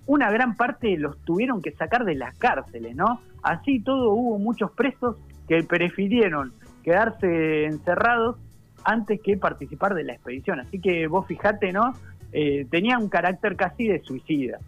una 0.08 0.30
gran 0.30 0.56
parte 0.56 0.96
los 0.96 1.22
tuvieron 1.24 1.60
que 1.60 1.72
sacar 1.72 2.04
de 2.06 2.14
las 2.14 2.36
cárceles, 2.38 2.96
¿no? 2.96 3.20
Así 3.42 3.80
todo 3.80 4.12
hubo 4.14 4.38
muchos 4.38 4.72
presos 4.72 5.16
que 5.46 5.62
prefirieron 5.62 6.54
quedarse 6.82 7.66
encerrados 7.66 8.36
antes 8.84 9.20
que 9.20 9.36
participar 9.36 9.94
de 9.94 10.04
la 10.04 10.14
expedición. 10.14 10.60
Así 10.60 10.80
que 10.80 11.06
vos 11.08 11.26
fijate, 11.26 11.72
¿no? 11.72 11.92
Eh, 12.32 12.66
tenía 12.70 12.98
un 12.98 13.10
carácter 13.10 13.54
casi 13.54 13.86
de 13.86 14.00
suicida. 14.00 14.58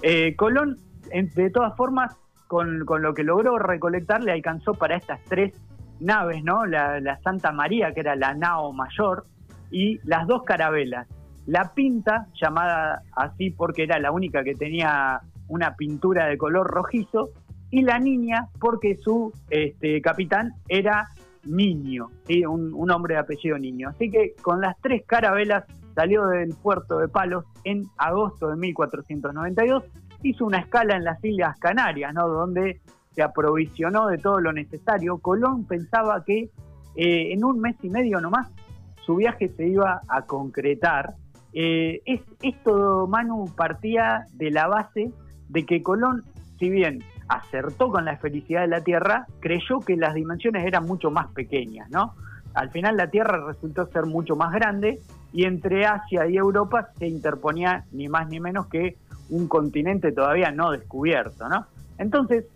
Eh, 0.00 0.36
Colón, 0.36 0.78
de 1.10 1.50
todas 1.50 1.76
formas, 1.76 2.14
con, 2.46 2.84
lo 2.86 3.14
que 3.14 3.24
logró 3.24 3.58
recolectar 3.58 4.22
le 4.22 4.30
alcanzó 4.30 4.74
para 4.74 4.96
estas 4.96 5.20
tres 5.24 5.54
naves, 5.98 6.44
¿no? 6.44 6.66
La, 6.66 7.18
Santa 7.24 7.50
María, 7.50 7.92
que 7.92 8.00
era 8.00 8.14
la 8.14 8.32
nao 8.34 8.72
mayor, 8.72 9.26
y 9.72 9.98
las 10.04 10.28
dos 10.28 10.44
carabelas. 10.44 11.08
La 11.46 11.72
pinta, 11.74 12.26
llamada 12.40 13.02
así 13.12 13.50
porque 13.50 13.84
era 13.84 13.98
la 13.98 14.10
única 14.10 14.42
que 14.42 14.54
tenía 14.54 15.20
una 15.48 15.76
pintura 15.76 16.26
de 16.26 16.38
color 16.38 16.66
rojizo, 16.66 17.30
y 17.70 17.82
la 17.82 17.98
niña 17.98 18.48
porque 18.60 18.96
su 18.96 19.32
este, 19.50 20.00
capitán 20.00 20.52
era 20.68 21.08
Niño, 21.44 22.08
un, 22.48 22.72
un, 22.72 22.90
hombre 22.90 23.14
de 23.14 23.20
apellido 23.20 23.58
Niño. 23.58 23.90
Así 23.90 24.10
que 24.10 24.34
con 24.40 24.60
las 24.62 24.78
tres 24.80 25.02
carabelas 25.06 25.64
salió 25.94 26.26
del 26.26 26.54
puerto 26.54 26.98
de 26.98 27.08
Palos 27.08 27.44
en 27.64 27.84
agosto 27.98 28.48
de 28.48 28.56
1492 28.56 29.84
hizo 30.28 30.46
una 30.46 30.58
escala 30.58 30.96
en 30.96 31.04
las 31.04 31.22
Islas 31.24 31.58
Canarias, 31.58 32.12
¿no? 32.14 32.28
donde 32.28 32.80
se 33.12 33.22
aprovisionó 33.22 34.08
de 34.08 34.18
todo 34.18 34.40
lo 34.40 34.52
necesario. 34.52 35.18
Colón 35.18 35.64
pensaba 35.64 36.24
que 36.24 36.50
eh, 36.96 37.32
en 37.32 37.44
un 37.44 37.60
mes 37.60 37.76
y 37.82 37.90
medio 37.90 38.20
nomás 38.20 38.48
su 39.04 39.16
viaje 39.16 39.48
se 39.56 39.68
iba 39.68 40.00
a 40.08 40.22
concretar. 40.22 41.14
Eh, 41.54 42.02
es, 42.04 42.20
esto, 42.42 43.06
Manu, 43.06 43.48
partía 43.56 44.26
de 44.32 44.50
la 44.50 44.66
base 44.66 45.12
de 45.48 45.64
que 45.64 45.82
Colón, 45.82 46.24
si 46.58 46.68
bien 46.68 47.02
acertó 47.28 47.90
con 47.90 48.04
la 48.04 48.16
felicidad 48.16 48.62
de 48.62 48.68
la 48.68 48.82
Tierra, 48.82 49.26
creyó 49.40 49.78
que 49.80 49.96
las 49.96 50.14
dimensiones 50.14 50.66
eran 50.66 50.84
mucho 50.86 51.10
más 51.10 51.28
pequeñas, 51.28 51.88
¿no? 51.90 52.14
Al 52.54 52.70
final 52.70 52.96
la 52.96 53.08
Tierra 53.08 53.44
resultó 53.46 53.86
ser 53.86 54.06
mucho 54.06 54.36
más 54.36 54.52
grande 54.52 55.00
y 55.32 55.44
entre 55.44 55.86
Asia 55.86 56.26
y 56.28 56.36
Europa 56.36 56.88
se 56.98 57.06
interponía 57.06 57.84
ni 57.92 58.08
más 58.08 58.28
ni 58.28 58.40
menos 58.40 58.66
que 58.66 58.96
un 59.30 59.48
continente 59.48 60.12
todavía 60.12 60.50
no 60.50 60.70
descubierto, 60.70 61.48
¿no? 61.48 61.66
Entonces, 61.98 62.46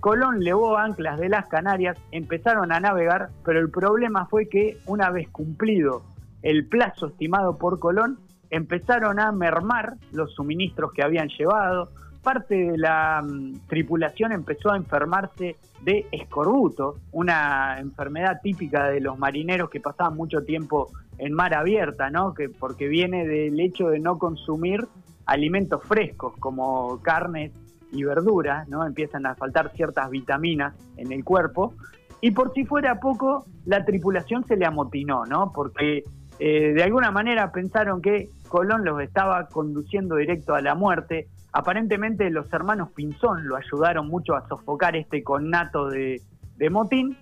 Colón 0.00 0.40
levó 0.40 0.76
anclas 0.76 1.18
de 1.18 1.28
las 1.28 1.46
Canarias, 1.46 1.96
empezaron 2.12 2.72
a 2.72 2.80
navegar, 2.80 3.30
pero 3.44 3.58
el 3.58 3.70
problema 3.70 4.26
fue 4.26 4.48
que 4.48 4.78
una 4.86 5.10
vez 5.10 5.28
cumplido 5.30 6.02
el 6.42 6.66
plazo 6.66 7.06
estimado 7.06 7.56
por 7.56 7.78
Colón, 7.78 8.18
empezaron 8.54 9.18
a 9.18 9.32
mermar 9.32 9.94
los 10.12 10.32
suministros 10.32 10.92
que 10.92 11.02
habían 11.02 11.28
llevado, 11.28 11.90
parte 12.22 12.54
de 12.54 12.78
la 12.78 13.20
mm, 13.20 13.66
tripulación 13.68 14.30
empezó 14.32 14.70
a 14.70 14.76
enfermarse 14.76 15.56
de 15.82 16.06
escorbuto, 16.12 16.96
una 17.10 17.78
enfermedad 17.80 18.40
típica 18.42 18.88
de 18.88 19.00
los 19.00 19.18
marineros 19.18 19.70
que 19.70 19.80
pasaban 19.80 20.16
mucho 20.16 20.44
tiempo 20.44 20.90
en 21.18 21.32
mar 21.32 21.52
abierta, 21.52 22.10
¿no? 22.10 22.32
Que 22.32 22.48
porque 22.48 22.86
viene 22.86 23.26
del 23.26 23.58
hecho 23.58 23.88
de 23.88 23.98
no 23.98 24.18
consumir 24.18 24.86
alimentos 25.26 25.82
frescos 25.82 26.34
como 26.38 27.02
carnes 27.02 27.52
y 27.90 28.04
verduras, 28.04 28.68
¿no? 28.68 28.86
Empiezan 28.86 29.26
a 29.26 29.34
faltar 29.34 29.72
ciertas 29.74 30.08
vitaminas 30.10 30.74
en 30.96 31.12
el 31.12 31.24
cuerpo. 31.24 31.74
Y 32.20 32.30
por 32.30 32.54
si 32.54 32.64
fuera 32.64 33.00
poco, 33.00 33.46
la 33.66 33.84
tripulación 33.84 34.44
se 34.44 34.56
le 34.56 34.64
amotinó, 34.64 35.26
¿no? 35.26 35.52
Porque 35.52 36.04
eh, 36.38 36.72
de 36.72 36.82
alguna 36.82 37.10
manera 37.10 37.52
pensaron 37.52 38.00
que 38.00 38.30
Colón 38.48 38.84
los 38.84 39.00
estaba 39.00 39.46
conduciendo 39.48 40.16
directo 40.16 40.54
a 40.54 40.60
la 40.60 40.74
muerte. 40.74 41.28
Aparentemente 41.52 42.28
los 42.30 42.52
hermanos 42.52 42.90
Pinzón 42.94 43.46
lo 43.46 43.56
ayudaron 43.56 44.08
mucho 44.08 44.34
a 44.34 44.46
sofocar 44.48 44.96
este 44.96 45.22
connato 45.22 45.88
de, 45.88 46.20
de 46.56 46.70
motín. 46.70 47.16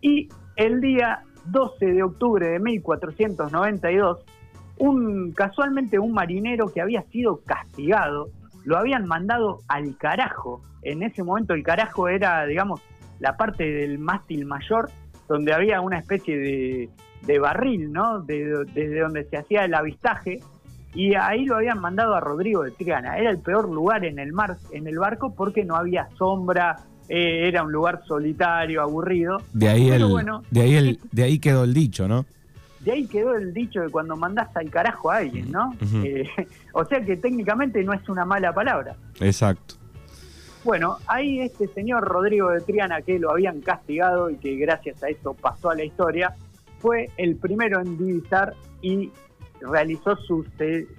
Y 0.00 0.28
el 0.56 0.80
día 0.80 1.22
12 1.46 1.86
de 1.86 2.02
octubre 2.02 2.48
de 2.48 2.58
1492, 2.58 4.24
un 4.78 5.32
casualmente 5.32 5.98
un 5.98 6.12
marinero 6.12 6.66
que 6.72 6.80
había 6.80 7.02
sido 7.04 7.40
castigado, 7.44 8.28
lo 8.64 8.76
habían 8.76 9.06
mandado 9.06 9.60
al 9.68 9.96
carajo. 9.96 10.62
En 10.82 11.02
ese 11.02 11.22
momento 11.22 11.54
el 11.54 11.62
carajo 11.62 12.08
era, 12.08 12.44
digamos, 12.46 12.80
la 13.18 13.36
parte 13.36 13.64
del 13.64 13.98
mástil 13.98 14.46
mayor 14.46 14.90
donde 15.28 15.52
había 15.52 15.80
una 15.80 15.98
especie 15.98 16.36
de, 16.38 17.38
barril, 17.38 17.92
¿no? 17.92 18.20
desde 18.20 19.00
donde 19.00 19.24
se 19.24 19.38
hacía 19.38 19.64
el 19.64 19.74
avistaje. 19.74 20.40
Y 20.94 21.14
ahí 21.14 21.44
lo 21.44 21.56
habían 21.56 21.80
mandado 21.80 22.14
a 22.14 22.20
Rodrigo 22.20 22.62
de 22.62 22.70
Triana. 22.70 23.16
Era 23.16 23.30
el 23.30 23.38
peor 23.38 23.68
lugar 23.68 24.04
en 24.04 24.18
el 24.18 24.32
mar, 24.32 24.58
en 24.72 24.86
el 24.86 24.98
barco 24.98 25.34
porque 25.34 25.64
no 25.64 25.76
había 25.76 26.08
sombra, 26.18 26.76
eh, 27.08 27.48
era 27.48 27.62
un 27.62 27.72
lugar 27.72 28.02
solitario, 28.06 28.82
aburrido. 28.82 29.38
De 29.52 29.68
ahí 29.68 29.90
el, 29.90 30.06
de 30.50 30.60
ahí 30.60 30.74
el, 30.74 31.00
de 31.10 31.22
ahí 31.22 31.38
quedó 31.38 31.64
el 31.64 31.74
dicho, 31.74 32.06
¿no? 32.08 32.26
De 32.80 32.92
ahí 32.92 33.06
quedó 33.06 33.34
el 33.36 33.54
dicho 33.54 33.80
de 33.80 33.90
cuando 33.90 34.16
mandás 34.16 34.54
al 34.56 34.68
carajo 34.68 35.10
a 35.10 35.18
alguien, 35.18 35.50
¿no? 35.50 35.74
Eh, 36.04 36.28
o 36.72 36.84
sea 36.84 37.00
que 37.04 37.16
técnicamente 37.16 37.82
no 37.84 37.92
es 37.92 38.06
una 38.08 38.24
mala 38.24 38.52
palabra. 38.52 38.96
Exacto. 39.20 39.76
Bueno, 40.64 40.98
ahí 41.06 41.40
este 41.40 41.66
señor 41.68 42.04
Rodrigo 42.04 42.50
de 42.50 42.60
Triana, 42.60 43.02
que 43.02 43.18
lo 43.18 43.30
habían 43.30 43.60
castigado 43.60 44.30
y 44.30 44.36
que 44.36 44.56
gracias 44.56 45.02
a 45.02 45.08
eso 45.08 45.34
pasó 45.34 45.70
a 45.70 45.74
la 45.74 45.84
historia, 45.84 46.34
fue 46.80 47.10
el 47.16 47.36
primero 47.36 47.80
en 47.80 47.98
divisar 47.98 48.54
y 48.80 49.10
realizó 49.70 50.16
su, 50.16 50.44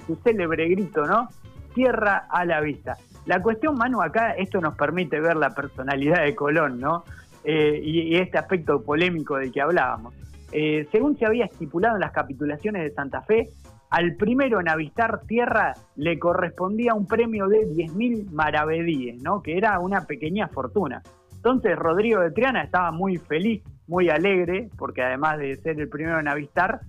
su 0.05 0.15
célebre 0.23 0.69
grito, 0.69 1.05
¿no? 1.05 1.29
Tierra 1.73 2.27
a 2.29 2.45
la 2.45 2.61
vista. 2.61 2.97
La 3.25 3.41
cuestión, 3.41 3.75
Manu, 3.77 4.01
acá 4.01 4.31
esto 4.31 4.59
nos 4.59 4.75
permite 4.75 5.19
ver 5.19 5.37
la 5.37 5.51
personalidad 5.51 6.23
de 6.23 6.35
Colón, 6.35 6.79
¿no? 6.79 7.03
Eh, 7.43 7.79
y, 7.83 8.15
este 8.15 8.37
aspecto 8.37 8.81
polémico 8.81 9.37
del 9.37 9.51
que 9.51 9.61
hablábamos. 9.61 10.13
Eh, 10.51 10.87
según 10.91 11.17
se 11.17 11.25
había 11.25 11.45
estipulado 11.45 11.95
en 11.95 12.01
las 12.01 12.11
capitulaciones 12.11 12.83
de 12.83 12.91
Santa 12.91 13.21
Fe, 13.21 13.49
al 13.89 14.15
primero 14.15 14.59
en 14.59 14.69
avistar 14.69 15.21
tierra 15.27 15.73
le 15.95 16.17
correspondía 16.19 16.93
un 16.93 17.05
premio 17.05 17.47
de 17.47 17.67
10.000 17.67 18.31
maravedíes, 18.31 19.21
¿no? 19.21 19.41
que 19.41 19.57
era 19.57 19.79
una 19.79 20.05
pequeña 20.05 20.47
fortuna. 20.47 21.01
Entonces 21.35 21.75
Rodrigo 21.77 22.21
de 22.21 22.31
Triana 22.31 22.63
estaba 22.63 22.91
muy 22.91 23.17
feliz, 23.17 23.61
muy 23.87 24.09
alegre, 24.09 24.69
porque 24.77 25.03
además 25.03 25.37
de 25.37 25.57
ser 25.57 25.79
el 25.79 25.89
primero 25.89 26.19
en 26.19 26.27
avistar, 26.27 26.79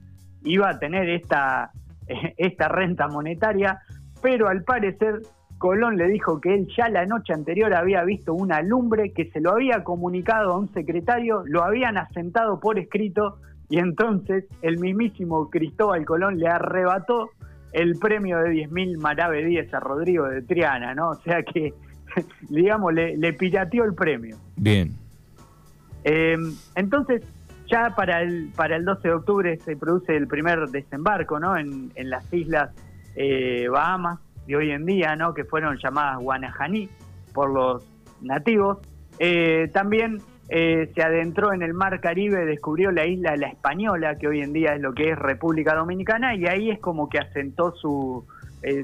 iba 0.45 0.71
a 0.71 0.79
tener 0.79 1.09
esta, 1.09 1.71
esta 2.37 2.69
renta 2.69 3.09
monetaria, 3.09 3.81
pero 4.23 4.49
al 4.49 4.63
parecer 4.63 5.23
Colón 5.59 5.97
le 5.97 6.09
dijo 6.09 6.41
que 6.41 6.55
él 6.55 6.69
ya 6.77 6.89
la 6.89 7.07
noche 7.07 7.33
anterior 7.33 7.73
había 7.75 8.05
visto 8.05 8.35
una 8.35 8.61
lumbre 8.63 9.13
que 9.13 9.31
se 9.31 9.41
lo 9.41 9.53
había 9.53 9.83
comunicado 9.83 10.53
a 10.53 10.59
un 10.59 10.73
secretario, 10.73 11.43
lo 11.47 11.65
habían 11.65 11.97
asentado 11.97 12.61
por 12.61 12.79
escrito 12.79 13.39
y 13.69 13.79
entonces 13.79 14.45
el 14.63 14.79
mismísimo 14.79 15.49
Cristóbal 15.49 16.05
Colón 16.05 16.39
le 16.39 16.49
arrebató 16.49 17.31
el 17.73 17.99
premio 17.99 18.39
de 18.39 18.51
10.000 18.51 18.99
maravedíes 18.99 19.73
a 19.75 19.81
Rodrigo 19.81 20.29
de 20.29 20.43
Triana, 20.43 20.95
¿no? 20.95 21.11
O 21.11 21.15
sea 21.17 21.43
que, 21.43 21.73
digamos, 22.49 22.93
le, 22.95 23.33
pirateó 23.33 23.85
el 23.85 23.95
premio. 23.95 24.37
Bien. 24.57 24.93
Eh, 26.05 26.37
entonces, 26.77 27.23
ya 27.67 27.95
para 27.95 28.23
el, 28.23 28.51
para 28.55 28.77
el 28.77 28.85
12 28.85 29.09
de 29.09 29.15
octubre 29.15 29.59
se 29.59 29.77
produce 29.77 30.17
el 30.17 30.27
primer 30.27 30.69
desembarco 30.69 31.39
¿no? 31.39 31.57
en, 31.57 31.91
las 31.97 32.31
islas 32.33 32.71
eh, 33.17 33.69
Bahamas 33.69 34.21
de 34.47 34.57
hoy 34.57 34.71
en 34.71 34.85
día, 34.85 35.17
¿no? 35.17 35.35
que 35.35 35.45
fueron 35.45 35.79
llamadas 35.79 36.19
Guanajaní 36.19 36.89
por 37.33 37.51
los 37.51 37.85
nativos. 38.21 38.79
Eh, 39.19 39.71
también 39.73 40.19
eh, 40.49 40.91
se 40.95 41.03
adentró 41.03 41.53
en 41.53 41.63
el 41.63 41.73
mar 41.73 42.01
Caribe, 42.01 42.45
descubrió 42.45 42.91
la 42.91 43.07
isla 43.07 43.37
La 43.37 43.49
Española, 43.49 44.17
que 44.17 44.29
hoy 44.29 44.43
en 44.43 44.53
día 44.53 44.75
es 44.75 44.81
lo 44.81 44.93
que 44.93 45.11
es 45.11 45.19
República 45.19 45.75
Dominicana, 45.75 46.35
y 46.35 46.47
ahí 46.47 46.71
es 46.71 46.79
como 46.81 47.09
que 47.09 47.19
asentó 47.19 47.73
su, 47.73 48.27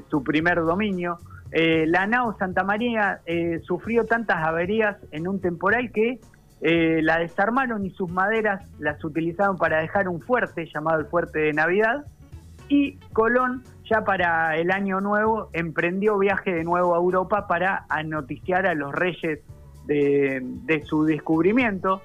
su 0.09 0.23
primer 0.23 0.55
dominio. 0.55 1.19
la 1.51 2.07
nao 2.07 2.35
Santa 2.39 2.63
María 2.63 3.19
sufrió 3.63 4.05
tantas 4.05 4.37
averías 4.37 4.97
en 5.11 5.27
un 5.27 5.39
temporal 5.39 5.91
que 5.91 6.19
eh, 6.61 7.01
la 7.01 7.19
desarmaron 7.19 7.85
y 7.85 7.89
sus 7.91 8.09
maderas 8.09 8.63
las 8.79 9.03
utilizaron 9.03 9.57
para 9.57 9.81
dejar 9.81 10.07
un 10.07 10.21
fuerte 10.21 10.69
llamado 10.73 10.99
el 10.99 11.07
Fuerte 11.07 11.39
de 11.39 11.53
Navidad. 11.53 12.05
Y 12.69 12.97
Colón, 13.13 13.63
ya 13.89 14.03
para 14.03 14.55
el 14.55 14.71
año 14.71 15.01
nuevo, 15.01 15.49
emprendió 15.53 16.17
viaje 16.17 16.53
de 16.53 16.63
nuevo 16.63 16.95
a 16.95 16.97
Europa 16.97 17.47
para 17.47 17.85
anoticiar 17.89 18.65
a 18.65 18.73
los 18.75 18.93
reyes 18.93 19.39
de, 19.87 20.83
su 20.85 21.03
descubrimiento. 21.03 22.01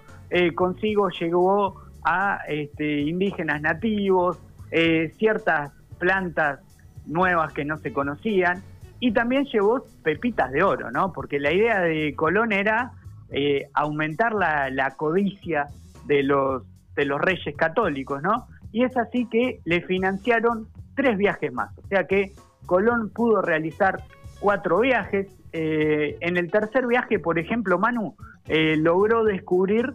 Consigo 0.56 1.08
llegó 1.10 1.86
a 2.06 2.40
este, 2.48 3.00
indígenas 3.00 3.60
nativos, 3.60 4.38
eh, 4.70 5.12
ciertas 5.18 5.72
plantas 5.98 6.60
nuevas 7.04 7.52
que 7.52 7.64
no 7.64 7.76
se 7.78 7.92
conocían, 7.92 8.62
y 9.00 9.12
también 9.12 9.44
llevó 9.44 9.84
pepitas 10.02 10.50
de 10.52 10.62
oro, 10.62 10.90
¿no? 10.90 11.12
Porque 11.12 11.38
la 11.38 11.52
idea 11.52 11.80
de 11.80 12.14
Colón 12.14 12.52
era 12.52 12.92
eh, 13.30 13.68
aumentar 13.74 14.34
la, 14.34 14.94
codicia 14.96 15.66
de 16.04 16.22
los, 16.22 16.62
de 16.94 17.04
los 17.04 17.20
reyes 17.20 17.56
católicos, 17.56 18.22
¿no? 18.22 18.46
Y 18.72 18.84
es 18.84 18.96
así 18.96 19.26
que 19.26 19.60
le 19.64 19.80
financiaron 19.82 20.68
tres 20.94 21.18
viajes 21.18 21.52
más. 21.52 21.76
O 21.78 21.86
sea 21.88 22.06
que 22.06 22.32
Colón 22.66 23.10
pudo 23.10 23.42
realizar 23.42 24.04
cuatro 24.38 24.80
viajes. 24.80 25.28
Eh, 25.52 26.16
en 26.20 26.36
el 26.36 26.50
tercer 26.50 26.86
viaje, 26.86 27.18
por 27.18 27.38
ejemplo, 27.38 27.78
Manu 27.78 28.14
eh, 28.46 28.76
logró 28.76 29.24
descubrir 29.24 29.92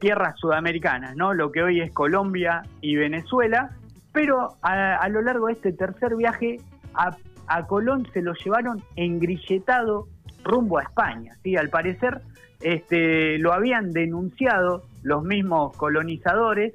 tierras 0.00 0.36
sudamericanas, 0.40 1.14
¿no? 1.14 1.32
Lo 1.32 1.52
que 1.52 1.62
hoy 1.62 1.80
es 1.80 1.92
Colombia 1.92 2.62
y 2.80 2.96
Venezuela. 2.96 3.70
Pero 4.12 4.56
a, 4.62 5.08
lo 5.08 5.22
largo 5.22 5.46
de 5.46 5.52
este 5.52 5.72
tercer 5.72 6.16
viaje, 6.16 6.56
a, 6.92 7.16
a 7.46 7.66
Colón 7.68 8.08
se 8.12 8.20
lo 8.20 8.34
llevaron 8.34 8.82
engrilletado 8.96 10.08
rumbo 10.44 10.78
a 10.78 10.82
España. 10.82 11.36
¿sí? 11.42 11.56
Al 11.56 11.70
parecer 11.70 12.20
este, 12.60 13.38
lo 13.38 13.52
habían 13.52 13.92
denunciado 13.92 14.84
los 15.02 15.24
mismos 15.24 15.76
colonizadores 15.76 16.74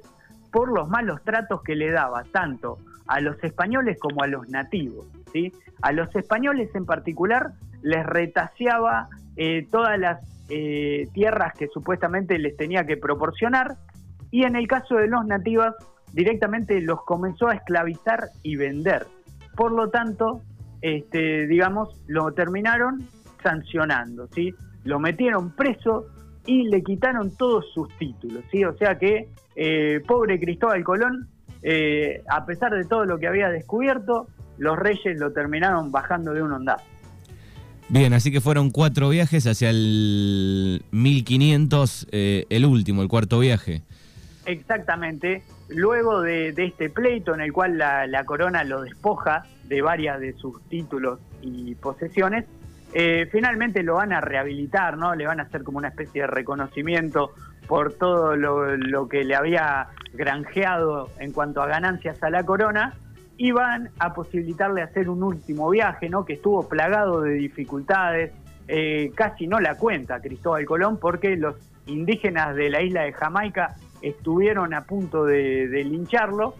por 0.52 0.72
los 0.72 0.88
malos 0.88 1.22
tratos 1.22 1.62
que 1.62 1.76
le 1.76 1.90
daba 1.90 2.24
tanto 2.24 2.78
a 3.06 3.20
los 3.20 3.42
españoles 3.42 3.98
como 3.98 4.22
a 4.22 4.26
los 4.26 4.48
nativos. 4.48 5.06
¿sí? 5.32 5.52
A 5.82 5.92
los 5.92 6.14
españoles 6.14 6.70
en 6.74 6.86
particular 6.86 7.52
les 7.82 8.04
retaseaba 8.04 9.08
eh, 9.36 9.66
todas 9.70 9.98
las 9.98 10.20
eh, 10.48 11.08
tierras 11.14 11.54
que 11.54 11.68
supuestamente 11.68 12.38
les 12.38 12.56
tenía 12.56 12.84
que 12.84 12.96
proporcionar 12.96 13.76
y 14.30 14.44
en 14.44 14.56
el 14.56 14.66
caso 14.66 14.96
de 14.96 15.06
los 15.06 15.24
nativos 15.24 15.74
directamente 16.12 16.80
los 16.80 17.04
comenzó 17.04 17.48
a 17.48 17.54
esclavizar 17.54 18.28
y 18.42 18.56
vender. 18.56 19.06
Por 19.56 19.72
lo 19.72 19.90
tanto, 19.90 20.42
este, 20.82 21.46
digamos, 21.46 22.00
lo 22.06 22.32
terminaron 22.32 23.08
sancionando, 23.42 24.28
¿sí? 24.34 24.54
lo 24.84 24.98
metieron 24.98 25.50
preso 25.54 26.06
y 26.46 26.64
le 26.64 26.82
quitaron 26.82 27.36
todos 27.36 27.66
sus 27.74 27.88
títulos, 27.98 28.44
¿sí? 28.50 28.64
O 28.64 28.76
sea 28.76 28.98
que, 28.98 29.28
eh, 29.56 30.00
pobre 30.06 30.40
Cristóbal 30.40 30.82
Colón, 30.84 31.28
eh, 31.62 32.22
a 32.28 32.46
pesar 32.46 32.72
de 32.72 32.84
todo 32.84 33.04
lo 33.04 33.18
que 33.18 33.26
había 33.26 33.50
descubierto, 33.50 34.26
los 34.58 34.78
reyes 34.78 35.18
lo 35.18 35.32
terminaron 35.32 35.92
bajando 35.92 36.32
de 36.32 36.42
un 36.42 36.52
ondazo. 36.52 36.84
Bien, 37.88 38.12
así 38.12 38.30
que 38.30 38.40
fueron 38.40 38.70
cuatro 38.70 39.08
viajes 39.08 39.46
hacia 39.46 39.70
el 39.70 40.82
1500, 40.92 42.06
eh, 42.12 42.46
el 42.48 42.64
último, 42.64 43.02
el 43.02 43.08
cuarto 43.08 43.40
viaje. 43.40 43.82
Exactamente. 44.46 45.42
Luego 45.68 46.20
de, 46.22 46.54
este 46.56 46.88
pleito 46.88 47.34
en 47.34 47.40
el 47.40 47.52
cual 47.52 47.78
la, 47.78 48.06
la 48.06 48.24
corona 48.24 48.64
lo 48.64 48.82
despoja 48.82 49.44
de 49.64 49.82
varias 49.82 50.20
de 50.20 50.32
sus 50.34 50.60
títulos 50.68 51.18
y 51.42 51.74
posesiones, 51.74 52.44
eh, 52.92 53.28
finalmente 53.30 53.82
lo 53.82 53.94
van 53.94 54.12
a 54.12 54.20
rehabilitar, 54.20 54.96
¿no? 54.96 55.14
Le 55.14 55.26
van 55.26 55.40
a 55.40 55.44
hacer 55.44 55.62
como 55.62 55.78
una 55.78 55.88
especie 55.88 56.22
de 56.22 56.26
reconocimiento 56.26 57.32
por 57.68 57.92
todo 57.94 58.34
lo, 58.34 59.08
que 59.08 59.22
le 59.22 59.36
había 59.36 59.88
granjeado 60.12 61.08
en 61.20 61.32
cuanto 61.32 61.62
a 61.62 61.68
ganancias 61.68 62.20
a 62.22 62.30
la 62.30 62.44
corona 62.44 62.94
y 63.36 63.52
van 63.52 63.90
a 64.00 64.12
posibilitarle 64.12 64.82
hacer 64.82 65.08
un 65.08 65.22
último 65.22 65.70
viaje, 65.70 66.08
¿no? 66.08 66.24
Que 66.24 66.32
estuvo 66.32 66.68
plagado 66.68 67.20
de 67.20 67.34
dificultades, 67.34 68.32
eh, 68.66 69.12
casi 69.14 69.46
no 69.46 69.60
la 69.60 69.76
cuenta 69.76 70.20
Cristóbal 70.20 70.64
Colón 70.64 70.98
porque 71.00 71.36
los 71.36 71.54
indígenas 71.86 72.56
de 72.56 72.70
la 72.70 72.82
isla 72.82 73.02
de 73.02 73.12
Jamaica 73.12 73.76
estuvieron 74.02 74.74
a 74.74 74.82
punto 74.82 75.24
de, 75.24 75.68
lincharlo 75.84 76.54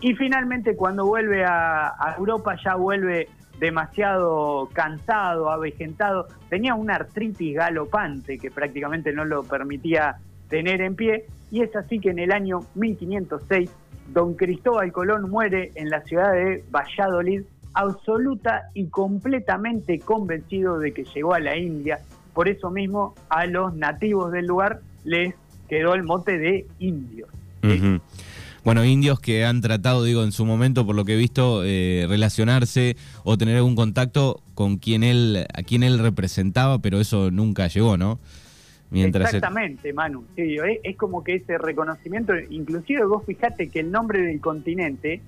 y 0.00 0.14
finalmente 0.14 0.76
cuando 0.76 1.06
vuelve 1.06 1.44
a 1.44 2.14
Europa 2.18 2.56
ya 2.62 2.74
vuelve 2.74 3.28
demasiado 3.60 4.68
cansado, 4.72 5.50
avejentado, 5.50 6.26
tenía 6.48 6.74
una 6.74 6.96
artritis 6.96 7.54
galopante 7.54 8.38
que 8.38 8.50
prácticamente 8.50 9.12
no 9.12 9.24
lo 9.24 9.44
permitía 9.44 10.16
tener 10.48 10.80
en 10.80 10.96
pie, 10.96 11.26
y 11.52 11.62
es 11.62 11.76
así 11.76 12.00
que 12.00 12.10
en 12.10 12.18
el 12.18 12.32
año 12.32 12.60
1506 12.74 13.70
don 14.12 14.34
Cristóbal 14.34 14.90
Colón 14.90 15.30
muere 15.30 15.70
en 15.74 15.90
la 15.90 16.00
ciudad 16.02 16.32
de 16.32 16.64
Valladolid, 16.70 17.42
absoluta 17.74 18.62
y 18.74 18.86
completamente 18.86 20.00
convencido 20.00 20.78
de 20.78 20.92
que 20.92 21.04
llegó 21.04 21.34
a 21.34 21.40
la 21.40 21.56
India. 21.56 22.00
Por 22.34 22.48
eso 22.48 22.70
mismo 22.70 23.14
a 23.28 23.46
los 23.46 23.74
nativos 23.76 24.32
del 24.32 24.46
lugar 24.46 24.80
les 25.04 25.34
quedó 25.68 25.94
el 25.94 26.02
mote 26.02 26.38
de 26.38 26.66
indios 26.80 27.28
bueno, 28.64 28.84
indios 28.84 29.20
que 29.20 29.44
han 29.44 29.60
tratado, 29.60 30.04
digo, 30.04 30.22
en 30.22 30.32
su 30.32 30.44
momento, 30.44 30.86
por 30.86 30.94
lo 30.94 31.04
que 31.04 31.14
he 31.14 31.16
visto, 31.16 31.62
eh, 31.64 32.06
relacionarse 32.08 32.96
o 33.24 33.38
tener 33.38 33.56
algún 33.56 33.76
contacto 33.76 34.42
con 34.54 34.76
quien 34.76 35.02
él, 35.02 35.46
a 35.54 35.62
quien 35.62 35.82
él 35.82 35.98
representaba, 35.98 36.78
pero 36.80 37.00
eso 37.00 37.30
nunca 37.30 37.68
llegó, 37.68 37.96
¿no? 37.96 38.18
Exactamente, 38.92 39.92
Manu. 39.92 40.24
Sí, 40.34 40.56
es, 40.82 40.96
como 40.96 41.22
que 41.22 41.36
ese 41.36 41.58
reconocimiento, 41.58 42.32
inclusive 42.50 43.04
vos 43.04 43.24
fijate 43.24 43.68
que 43.68 43.80
el 43.80 43.92
nombre 43.92 44.20
del 44.20 44.40
continente 44.40 45.20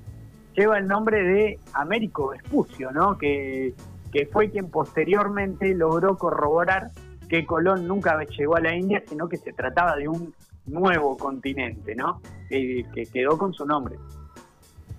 lleva 0.56 0.78
el 0.78 0.88
nombre 0.88 1.22
de 1.22 1.58
Américo 1.72 2.30
Vespucio, 2.30 2.90
¿no? 2.90 3.16
Que, 3.16 3.72
que 4.12 4.26
fue 4.26 4.50
quien 4.50 4.68
posteriormente 4.68 5.74
logró 5.74 6.18
corroborar 6.18 6.90
que 7.28 7.46
Colón 7.46 7.86
nunca 7.86 8.18
llegó 8.36 8.56
a 8.56 8.60
la 8.60 8.76
India, 8.76 9.02
sino 9.08 9.28
que 9.28 9.36
se 9.36 9.52
trataba 9.52 9.96
de 9.96 10.08
un 10.08 10.34
nuevo 10.66 11.16
continente, 11.16 11.94
¿no? 11.94 12.20
Que, 12.48 12.84
quedó 13.12 13.38
con 13.38 13.52
su 13.52 13.66
nombre. 13.66 13.96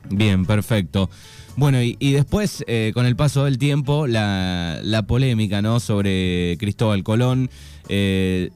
Bien, 0.10 0.46
perfecto. 0.46 1.10
Bueno, 1.56 1.78
y, 1.82 2.14
después, 2.14 2.64
eh, 2.68 2.92
con 2.94 3.06
el 3.06 3.16
paso 3.16 3.46
del 3.46 3.58
tiempo, 3.58 4.08
la, 4.08 5.06
polémica, 5.08 5.62
¿no? 5.62 5.80
Sobre 5.80 6.58
Cristóbal 6.58 7.04
Colón, 7.04 7.50
eh, 7.90 8.50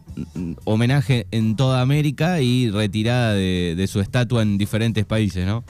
homenaje 0.66 1.28
en 1.32 1.56
toda 1.56 1.82
América 1.82 2.42
y 2.42 2.70
retirada 2.72 3.34
de, 3.34 3.86
su 3.88 4.02
estatua 4.02 4.42
en 4.42 4.58
diferentes 4.58 5.06
países, 5.06 5.46
¿no? 5.46 5.64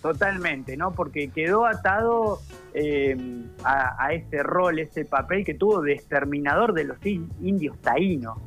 Totalmente, 0.00 0.76
¿no? 0.76 0.92
Porque 0.92 1.28
quedó 1.28 1.66
atado 1.66 2.40
eh, 2.74 3.16
a, 3.64 4.12
ese 4.12 4.42
rol, 4.42 4.78
ese 4.78 5.04
papel 5.04 5.44
que 5.44 5.54
tuvo 5.54 5.80
de 5.80 5.92
exterminador 5.92 6.74
de 6.74 6.84
los 6.84 6.98
indios 7.04 7.78
taínos. 7.80 8.38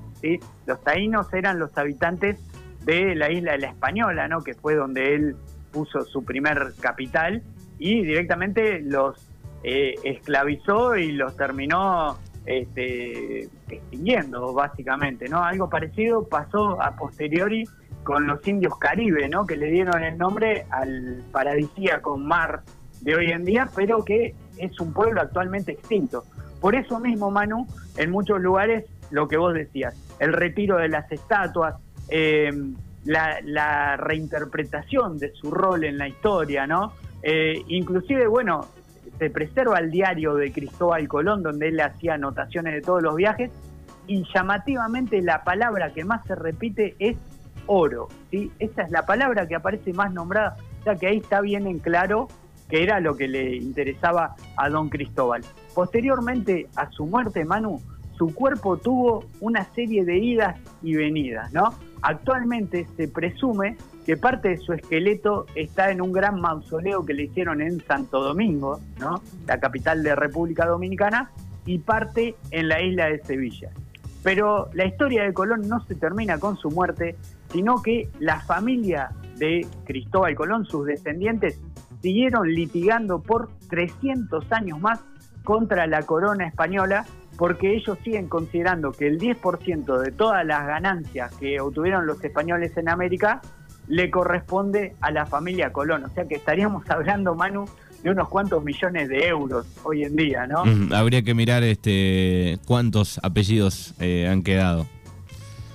Los 0.66 0.84
taínos 0.84 1.32
eran 1.34 1.60
los 1.60 1.78
habitantes 1.78 2.40
de 2.84 3.16
la 3.16 3.32
isla 3.32 3.54
de 3.54 3.60
la 3.60 3.68
Española, 3.68 4.28
¿no? 4.28 4.42
Que 4.42 4.54
fue 4.54 4.76
donde 4.76 5.16
él 5.16 5.36
puso 5.72 6.04
su 6.06 6.24
primer 6.24 6.74
capital 6.80 7.44
y 7.78 8.04
directamente 8.04 8.80
los 8.82 9.28
eh, 9.64 9.96
esclavizó 10.04 10.96
y 10.96 11.12
los 11.12 11.36
terminó 11.36 12.18
este, 12.46 13.50
extinguiendo, 13.70 14.54
básicamente, 14.54 15.28
¿no? 15.28 15.44
Algo 15.44 15.70
parecido 15.70 16.28
pasó 16.28 16.82
a 16.82 16.96
posteriori 16.96 17.66
con 18.04 18.26
los 18.26 18.48
indios 18.48 18.78
caribe, 18.80 19.28
¿no? 19.28 19.46
Que 19.46 19.58
le 19.58 19.70
dieron 19.70 20.02
el 20.04 20.18
nombre 20.18 20.66
al 20.70 21.24
paradisíaco 21.32 22.18
mar 22.18 22.62
de 23.02 23.16
hoy 23.16 23.32
en 23.32 23.44
día, 23.44 23.70
pero 23.76 24.04
que 24.06 24.34
es 24.58 24.80
un 24.80 24.94
pueblo 24.94 25.22
actualmente 25.22 25.74
extinto. 25.74 26.24
Por 26.62 26.76
eso 26.76 27.00
mismo, 27.00 27.30
Manu, 27.30 27.68
en 27.98 28.10
muchos 28.10 28.40
lugares, 28.40 28.86
lo 29.12 29.28
que 29.28 29.38
vos 29.38 29.54
decías, 29.54 29.96
el 30.20 30.34
retiro 30.34 30.78
de 30.78 30.90
las 30.90 31.12
estatuas, 31.12 31.76
eh, 32.10 32.52
la, 33.06 33.98
reinterpretación 33.98 35.18
de 35.18 35.32
su 35.32 35.52
rol 35.52 35.84
en 35.84 35.98
la 35.98 36.08
historia, 36.08 36.68
¿no? 36.68 36.94
Eh, 37.24 37.64
inclusive, 37.68 38.28
bueno, 38.28 38.68
se 39.18 39.30
preserva 39.30 39.80
el 39.80 39.92
diario 39.92 40.36
de 40.36 40.52
Cristóbal 40.52 41.08
Colón, 41.08 41.42
donde 41.44 41.70
él 41.70 41.80
hacía 41.80 42.16
anotaciones 42.16 42.74
de 42.74 42.82
todos 42.82 43.02
los 43.02 43.16
viajes, 43.16 43.52
y 44.08 44.24
llamativamente 44.34 45.22
la 45.22 45.44
palabra 45.44 45.94
que 45.94 46.06
más 46.06 46.26
se 46.26 46.36
repite 46.36 46.96
es 47.00 47.18
oro, 47.66 48.08
¿sí? 48.32 48.52
Esa 48.60 48.84
es 48.84 48.92
la 48.92 49.06
palabra 49.06 49.48
que 49.48 49.56
aparece 49.56 49.94
más 49.94 50.14
nombrada, 50.14 50.56
o 50.82 50.84
sea 50.84 50.96
que 50.96 51.08
ahí 51.08 51.18
está 51.18 51.42
bien 51.42 51.68
en 51.68 51.80
claro 51.80 52.28
que 52.70 52.84
era 52.84 53.00
lo 53.00 53.16
que 53.16 53.28
le 53.28 53.56
interesaba 53.56 54.36
a 54.58 54.70
don 54.70 54.90
Cristóbal. 54.90 55.42
Posteriormente 55.74 56.68
a 56.76 56.90
su 56.92 57.06
muerte, 57.06 57.46
Manu, 57.46 57.82
su 58.18 58.34
cuerpo 58.34 58.78
tuvo 58.78 59.26
una 59.40 59.64
serie 59.74 60.04
de 60.04 60.18
idas 60.18 60.60
y 60.82 60.96
venidas, 60.96 61.54
¿no? 61.54 61.74
Actualmente 62.02 62.88
se 62.96 63.08
presume 63.08 63.78
que 64.06 64.18
parte 64.18 64.50
de 64.50 64.58
su 64.58 64.74
esqueleto 64.74 65.46
está 65.56 65.92
en 65.92 66.02
un 66.02 66.12
gran 66.12 66.40
mausoleo 66.40 67.06
que 67.06 67.14
le 67.14 67.24
hicieron 67.24 67.62
en 67.62 67.86
Santo 67.86 68.22
Domingo, 68.22 68.80
¿no? 69.00 69.22
La 69.46 69.60
capital 69.60 70.04
de 70.04 70.16
República 70.16 70.66
Dominicana, 70.66 71.30
y 71.68 71.80
parte 71.80 72.36
en 72.50 72.70
la 72.70 72.82
isla 72.82 73.08
de 73.08 73.20
Sevilla. 73.24 73.70
Pero 74.24 74.70
la 74.74 74.86
historia 74.86 75.24
de 75.24 75.34
Colón 75.34 75.68
no 75.68 75.86
se 75.86 75.94
termina 75.94 76.40
con 76.40 76.58
su 76.58 76.72
muerte, 76.72 77.16
sino 77.52 77.82
que 77.84 78.10
la 78.20 78.40
familia 78.40 79.12
de 79.36 79.68
Cristóbal 79.86 80.34
Colón, 80.34 80.66
sus 80.66 80.88
descendientes, 80.88 81.60
siguieron 82.02 82.48
litigando 82.48 83.22
por 83.22 83.50
300 83.70 84.52
años 84.52 84.80
más 84.80 85.02
contra 85.44 85.88
la 85.88 86.02
corona 86.04 86.48
española 86.48 87.06
porque 87.38 87.76
ellos 87.76 87.98
siguen 88.04 88.28
considerando 88.28 88.92
que 88.92 89.08
el 89.08 89.20
10% 89.20 90.00
de 90.00 90.12
todas 90.12 90.46
las 90.46 90.66
ganancias 90.66 91.34
que 91.36 91.62
obtuvieron 91.62 92.08
los 92.08 92.24
españoles 92.24 92.76
en 92.78 92.90
América 92.90 93.42
le 93.88 94.10
corresponde 94.10 94.96
a 95.02 95.12
la 95.12 95.26
familia 95.26 95.72
Colón. 95.72 96.04
O 96.06 96.10
sea 96.10 96.26
que 96.26 96.36
estaríamos 96.36 96.84
hablando, 96.90 97.36
Manu, 97.36 97.66
de 98.04 98.12
unos 98.12 98.28
cuantos 98.30 98.64
millones 98.64 99.10
de 99.10 99.28
euros 99.28 99.66
hoy 99.84 100.04
en 100.04 100.16
día, 100.16 100.48
¿no? 100.48 100.64
habría 100.96 101.22
que 101.24 101.34
mirar 101.34 101.64
este 101.64 102.60
cuántos 102.66 103.20
apellidos 103.24 103.94
eh, 104.00 104.28
han 104.28 104.44
quedado. 104.44 104.88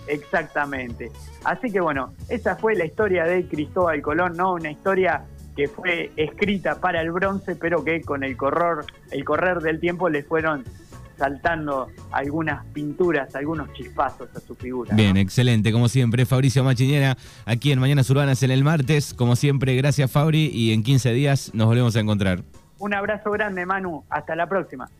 Exactamente. 0.08 1.10
Así 1.44 1.70
que 1.70 1.80
bueno, 1.80 2.12
esa 2.28 2.56
fue 2.56 2.74
la 2.74 2.84
historia 2.84 3.24
de 3.24 3.46
Cristóbal 3.46 4.02
Colón, 4.02 4.36
¿no? 4.36 4.54
Una 4.54 4.70
historia 4.70 5.24
que 5.56 5.68
fue 5.68 6.10
escrita 6.16 6.80
para 6.80 7.00
el 7.00 7.12
bronce, 7.12 7.56
pero 7.56 7.84
que 7.84 8.02
con 8.02 8.24
el 8.24 8.36
correr, 8.36 8.84
el 9.10 9.24
correr 9.24 9.60
del 9.60 9.80
tiempo 9.80 10.08
le 10.08 10.22
fueron 10.22 10.64
saltando 11.16 11.88
algunas 12.10 12.64
pinturas, 12.66 13.34
algunos 13.34 13.72
chispazos 13.72 14.28
a 14.34 14.40
su 14.40 14.54
figura. 14.54 14.94
Bien, 14.94 15.16
excelente, 15.16 15.72
como 15.72 15.88
siempre, 15.88 16.26
Fabricio 16.26 16.64
Machiñera, 16.64 17.16
aquí 17.44 17.72
en 17.72 17.80
Mañanas 17.80 18.08
Urbanas 18.10 18.42
en 18.42 18.50
el 18.50 18.64
martes, 18.64 19.14
como 19.14 19.36
siempre, 19.36 19.74
gracias 19.76 20.10
Fabri, 20.10 20.50
y 20.52 20.72
en 20.72 20.82
15 20.82 21.12
días 21.12 21.50
nos 21.54 21.66
volvemos 21.66 21.96
a 21.96 22.00
encontrar. 22.00 22.42
Un 22.78 22.94
abrazo 22.94 23.30
grande, 23.30 23.64
Manu, 23.64 24.04
hasta 24.10 24.34
la 24.34 24.48
próxima. 24.48 24.90